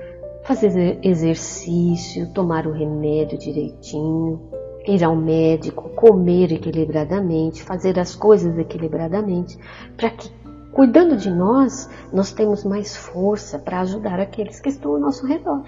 fazer 0.44 0.98
exercício, 1.02 2.32
tomar 2.32 2.66
o 2.66 2.72
remédio 2.72 3.38
direitinho 3.38 4.40
ir 4.86 5.02
ao 5.02 5.16
médico, 5.16 5.90
comer 5.90 6.52
equilibradamente, 6.52 7.62
fazer 7.62 7.98
as 7.98 8.14
coisas 8.14 8.56
equilibradamente, 8.58 9.58
para 9.96 10.10
que, 10.10 10.30
cuidando 10.72 11.16
de 11.16 11.30
nós, 11.30 11.90
nós 12.12 12.32
temos 12.32 12.64
mais 12.64 12.96
força 12.96 13.58
para 13.58 13.80
ajudar 13.80 14.20
aqueles 14.20 14.60
que 14.60 14.68
estão 14.68 14.92
ao 14.92 15.00
nosso 15.00 15.26
redor. 15.26 15.64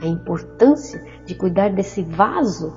A 0.00 0.06
importância 0.06 1.04
de 1.26 1.34
cuidar 1.34 1.70
desse 1.70 2.02
vaso 2.02 2.72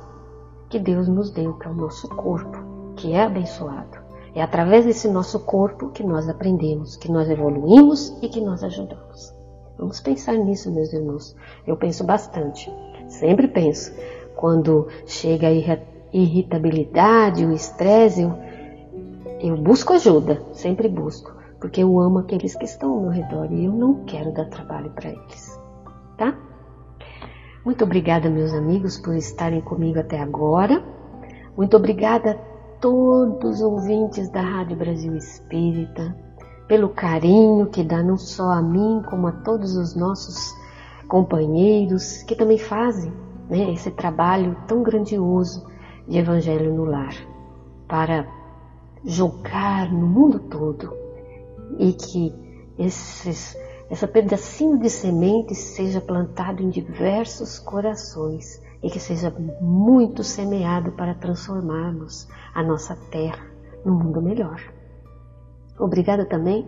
que 0.72 0.80
Deus 0.80 1.08
nos 1.08 1.30
deu, 1.30 1.54
que 1.56 1.68
é 1.68 1.70
o 1.70 1.76
nosso 1.76 2.08
corpo, 2.08 2.58
que 2.96 3.12
é 3.12 3.24
abençoado. 3.24 4.00
É 4.34 4.42
através 4.42 4.86
desse 4.86 5.10
nosso 5.10 5.42
corpo 5.42 5.90
que 5.90 6.02
nós 6.02 6.30
aprendemos, 6.30 6.96
que 6.96 7.12
nós 7.12 7.30
evoluímos 7.30 8.18
e 8.22 8.30
que 8.30 8.40
nós 8.40 8.64
ajudamos. 8.64 9.36
Vamos 9.78 10.00
pensar 10.00 10.38
nisso, 10.38 10.72
meus 10.72 10.94
irmãos. 10.94 11.36
Eu 11.68 11.76
penso 11.76 12.06
bastante. 12.06 12.72
Sempre 13.10 13.50
penso 13.50 13.94
quando 14.38 14.88
chega 15.06 15.48
a 15.48 15.78
irritabilidade, 16.14 17.46
o 17.46 17.52
estresse, 17.52 18.22
eu, 18.22 18.34
eu 19.42 19.58
busco 19.58 19.94
ajuda, 19.94 20.42
sempre 20.54 20.88
busco, 20.88 21.36
porque 21.60 21.84
eu 21.84 22.00
amo 22.00 22.20
aqueles 22.20 22.56
que 22.56 22.64
estão 22.64 22.92
ao 22.94 23.02
meu 23.02 23.12
redor 23.12 23.52
e 23.52 23.66
eu 23.66 23.74
não 23.74 24.06
quero 24.06 24.32
dar 24.34 24.46
trabalho 24.46 24.90
para 24.92 25.10
eles, 25.10 25.60
tá? 26.18 26.38
Muito 27.64 27.84
obrigada, 27.84 28.28
meus 28.28 28.54
amigos, 28.54 28.98
por 28.98 29.16
estarem 29.16 29.62
comigo 29.62 30.00
até 30.00 30.20
agora. 30.20 30.84
Muito 31.56 31.78
obrigada 31.78 32.32
a 32.32 32.36
todos 32.80 33.58
os 33.58 33.62
ouvintes 33.62 34.30
da 34.30 34.42
Rádio 34.42 34.76
Brasil 34.76 35.16
Espírita, 35.16 36.18
pelo 36.68 36.90
carinho 36.90 37.68
que 37.68 37.84
dá 37.84 38.02
não 38.02 38.18
só 38.18 38.50
a 38.50 38.62
mim, 38.64 39.04
como 39.08 39.28
a 39.28 39.32
todos 39.32 39.76
os 39.76 39.96
nossos 39.96 40.56
companheiros 41.08 42.24
que 42.24 42.36
também 42.36 42.58
fazem 42.58 43.14
né, 43.48 43.72
esse 43.74 43.92
trabalho 43.92 44.58
tão 44.66 44.82
grandioso 44.82 45.64
de 46.08 46.18
Evangelho 46.18 46.74
no 46.74 46.86
Lar, 46.86 47.14
para 47.88 48.26
jogar 49.06 49.92
no 49.92 50.08
mundo 50.08 50.40
todo 50.40 50.92
e 51.78 51.94
que 51.94 52.34
esses, 52.80 53.56
essa 53.92 54.08
pedacinho 54.08 54.80
de 54.80 54.90
semente 54.90 55.54
seja 55.54 56.00
plantado 56.00 56.64
em 56.64 56.70
diversos 56.70 57.60
corações 57.60 58.64
e 58.82 58.90
que 58.90 59.02
seja 59.02 59.30
muito 59.60 60.24
semeado 60.24 60.94
para 60.94 61.14
transformarmos 61.14 62.26
a 62.56 62.64
nossa 62.64 62.96
terra 63.12 63.46
num 63.84 63.96
mundo 63.96 64.22
melhor. 64.22 64.62
Obrigada 65.78 66.24
também 66.24 66.66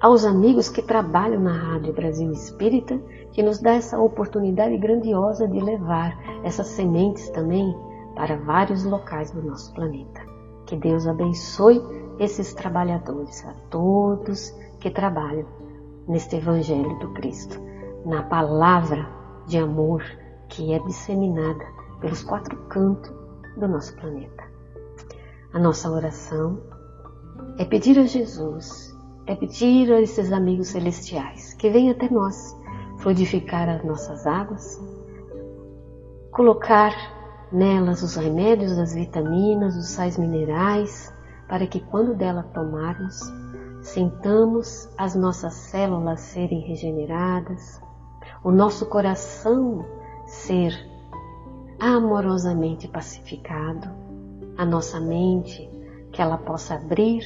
aos 0.00 0.24
amigos 0.24 0.68
que 0.68 0.82
trabalham 0.82 1.40
na 1.40 1.52
Rádio 1.52 1.92
Brasil 1.92 2.32
Espírita, 2.32 2.98
que 3.32 3.40
nos 3.40 3.60
dá 3.60 3.74
essa 3.74 3.96
oportunidade 3.96 4.76
grandiosa 4.78 5.46
de 5.46 5.60
levar 5.60 6.18
essas 6.42 6.66
sementes 6.66 7.30
também 7.30 7.72
para 8.16 8.36
vários 8.36 8.82
locais 8.82 9.30
do 9.30 9.40
nosso 9.42 9.72
planeta. 9.74 10.20
Que 10.66 10.74
Deus 10.74 11.06
abençoe 11.06 11.80
esses 12.18 12.52
trabalhadores, 12.52 13.46
a 13.46 13.54
todos 13.70 14.52
que 14.80 14.90
trabalham 14.90 15.46
neste 16.08 16.36
Evangelho 16.36 16.98
do 16.98 17.12
Cristo, 17.12 17.60
na 18.04 18.22
palavra 18.22 19.08
de 19.46 19.58
amor 19.58 20.02
que 20.48 20.72
é 20.72 20.78
disseminada 20.80 21.64
pelos 22.00 22.22
quatro 22.22 22.56
cantos 22.68 23.12
do 23.56 23.68
nosso 23.68 23.94
planeta. 23.96 24.44
A 25.52 25.58
nossa 25.58 25.90
oração 25.90 26.60
é 27.58 27.64
pedir 27.64 27.98
a 27.98 28.06
Jesus 28.06 28.98
é 29.28 29.36
pedir 29.36 29.92
a 29.92 30.00
esses 30.00 30.32
amigos 30.32 30.68
celestiais 30.68 31.52
que 31.52 31.68
venham 31.68 31.92
até 31.92 32.10
nós 32.10 32.56
fluidificar 32.96 33.68
as 33.68 33.84
nossas 33.84 34.26
águas, 34.26 34.82
colocar 36.32 36.92
nelas 37.52 38.02
os 38.02 38.16
remédios, 38.16 38.78
as 38.78 38.94
vitaminas, 38.94 39.76
os 39.76 39.88
sais 39.88 40.16
minerais, 40.16 41.14
para 41.46 41.66
que 41.66 41.78
quando 41.78 42.14
dela 42.14 42.42
tomarmos, 42.54 43.20
sintamos 43.88 44.88
as 44.98 45.14
nossas 45.14 45.54
células 45.54 46.20
serem 46.20 46.60
regeneradas, 46.60 47.80
o 48.44 48.50
nosso 48.50 48.86
coração 48.86 49.84
ser 50.26 50.72
amorosamente 51.80 52.86
pacificado, 52.86 53.88
a 54.56 54.64
nossa 54.64 55.00
mente, 55.00 55.68
que 56.12 56.20
ela 56.20 56.36
possa 56.36 56.74
abrir 56.74 57.22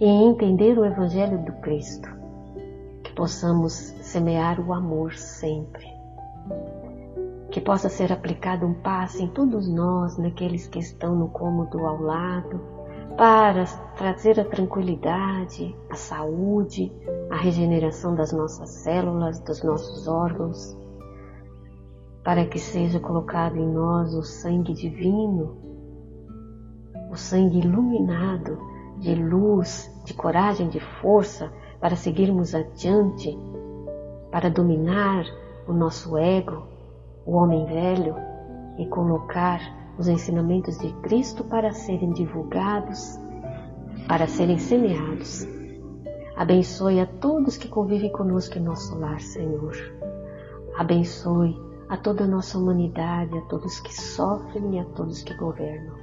e 0.00 0.06
entender 0.06 0.78
o 0.78 0.84
Evangelho 0.84 1.44
do 1.44 1.52
Cristo, 1.60 2.08
que 3.04 3.12
possamos 3.12 3.72
semear 3.72 4.60
o 4.60 4.72
amor 4.72 5.12
sempre, 5.14 5.86
que 7.50 7.60
possa 7.60 7.88
ser 7.90 8.12
aplicado 8.12 8.64
um 8.64 8.74
passe 8.74 9.22
em 9.22 9.28
todos 9.28 9.68
nós, 9.68 10.16
naqueles 10.16 10.66
que 10.66 10.78
estão 10.78 11.14
no 11.14 11.28
cômodo 11.28 11.86
ao 11.86 12.00
lado, 12.00 12.77
para 13.18 13.64
trazer 13.96 14.38
a 14.38 14.44
tranquilidade, 14.44 15.76
a 15.90 15.96
saúde, 15.96 16.92
a 17.28 17.36
regeneração 17.36 18.14
das 18.14 18.30
nossas 18.30 18.70
células, 18.70 19.40
dos 19.40 19.60
nossos 19.60 20.06
órgãos, 20.06 20.78
para 22.22 22.46
que 22.46 22.60
seja 22.60 23.00
colocado 23.00 23.56
em 23.56 23.68
nós 23.68 24.14
o 24.14 24.22
sangue 24.22 24.72
divino, 24.72 25.56
o 27.10 27.16
sangue 27.16 27.58
iluminado 27.58 28.56
de 28.98 29.16
luz, 29.16 29.90
de 30.04 30.14
coragem, 30.14 30.68
de 30.68 30.78
força 30.78 31.52
para 31.80 31.96
seguirmos 31.96 32.54
adiante, 32.54 33.36
para 34.30 34.48
dominar 34.48 35.24
o 35.66 35.72
nosso 35.72 36.16
ego, 36.16 36.68
o 37.26 37.32
homem 37.32 37.66
velho 37.66 38.14
e 38.78 38.86
colocar 38.86 39.77
os 39.98 40.06
ensinamentos 40.06 40.78
de 40.78 40.92
Cristo 41.02 41.42
para 41.44 41.72
serem 41.72 42.12
divulgados, 42.12 43.18
para 44.06 44.28
serem 44.28 44.58
semeados. 44.58 45.46
Abençoe 46.36 47.00
a 47.00 47.06
todos 47.06 47.56
que 47.56 47.66
convivem 47.66 48.12
conosco 48.12 48.56
em 48.56 48.62
nosso 48.62 48.96
lar, 48.96 49.20
Senhor. 49.20 49.74
Abençoe 50.76 51.60
a 51.88 51.96
toda 51.96 52.24
a 52.24 52.28
nossa 52.28 52.56
humanidade, 52.56 53.36
a 53.36 53.40
todos 53.42 53.80
que 53.80 53.92
sofrem 53.92 54.76
e 54.76 54.78
a 54.78 54.84
todos 54.84 55.22
que 55.24 55.34
governam, 55.34 55.96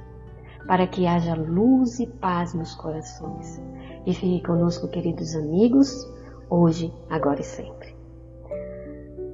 para 0.66 0.86
que 0.86 1.06
haja 1.06 1.34
luz 1.34 1.98
e 1.98 2.06
paz 2.06 2.52
nos 2.52 2.74
corações. 2.74 3.62
E 4.04 4.12
fique 4.12 4.46
conosco, 4.46 4.88
queridos 4.88 5.34
amigos, 5.34 6.06
hoje, 6.50 6.92
agora 7.08 7.40
e 7.40 7.44
sempre. 7.44 7.96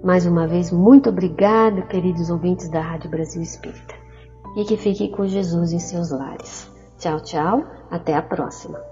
Mais 0.05 0.25
uma 0.25 0.47
vez, 0.47 0.71
muito 0.71 1.09
obrigado, 1.11 1.87
queridos 1.89 2.31
ouvintes 2.31 2.69
da 2.69 2.81
Rádio 2.81 3.11
Brasil 3.11 3.43
Espírita 3.43 4.02
e 4.57 4.65
que 4.65 4.77
fique 4.77 5.09
com 5.09 5.27
Jesus 5.27 5.73
em 5.73 5.79
seus 5.79 6.11
lares. 6.11 6.71
Tchau, 6.99 7.21
tchau, 7.21 7.65
até 7.91 8.15
a 8.15 8.23
próxima. 8.23 8.92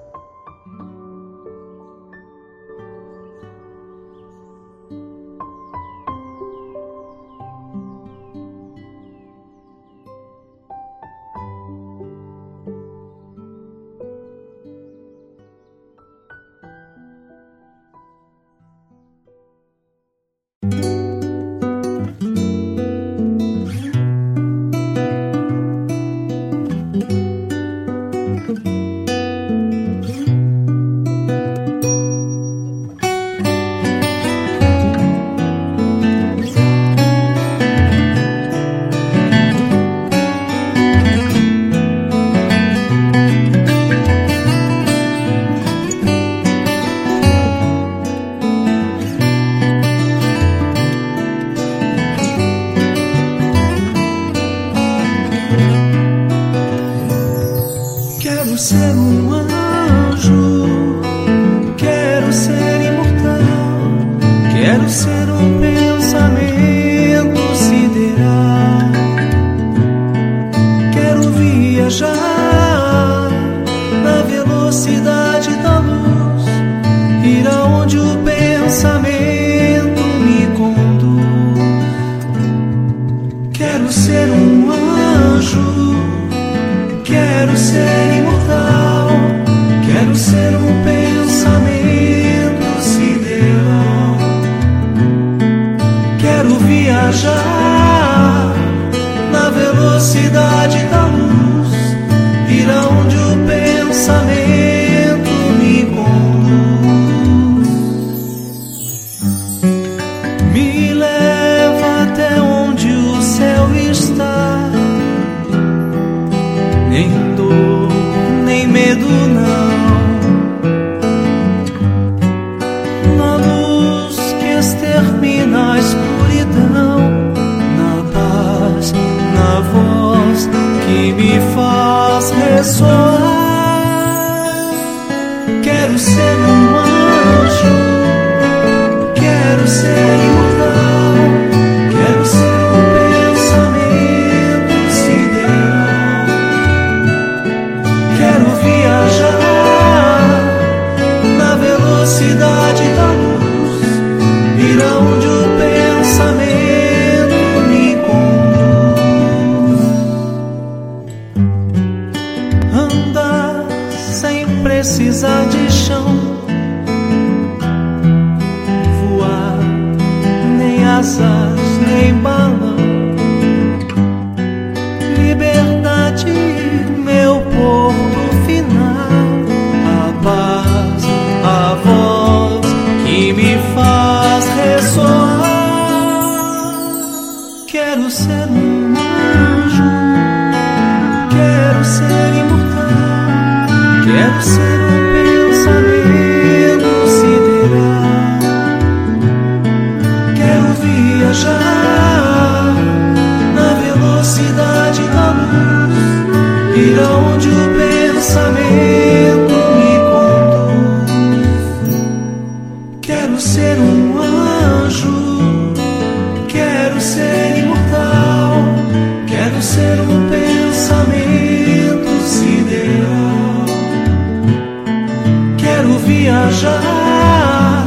viajar 226.50 227.86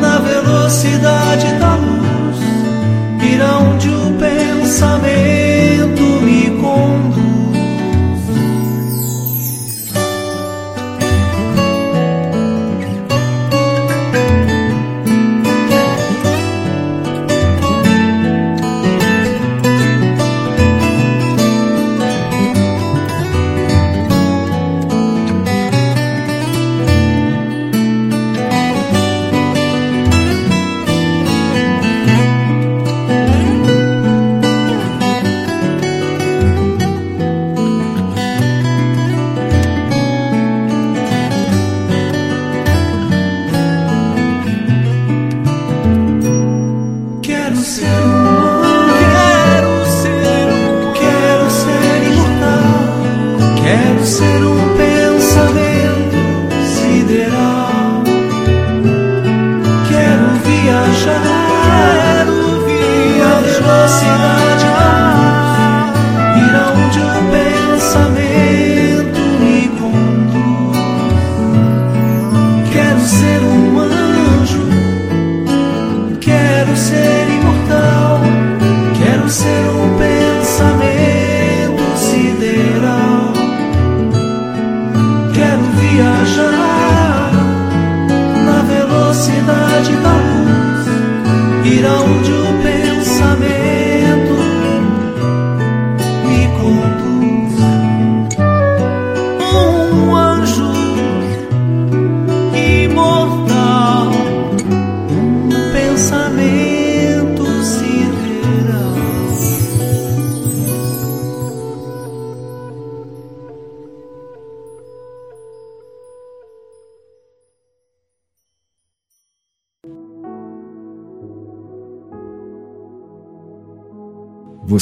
na 0.00 0.18
velocidade 0.18 1.52
da 1.58 1.74
luz, 1.74 2.38
irão 3.32 3.76
de 3.78 3.88
o 3.88 4.14
pensamento. 4.18 5.63
know. 66.54 66.83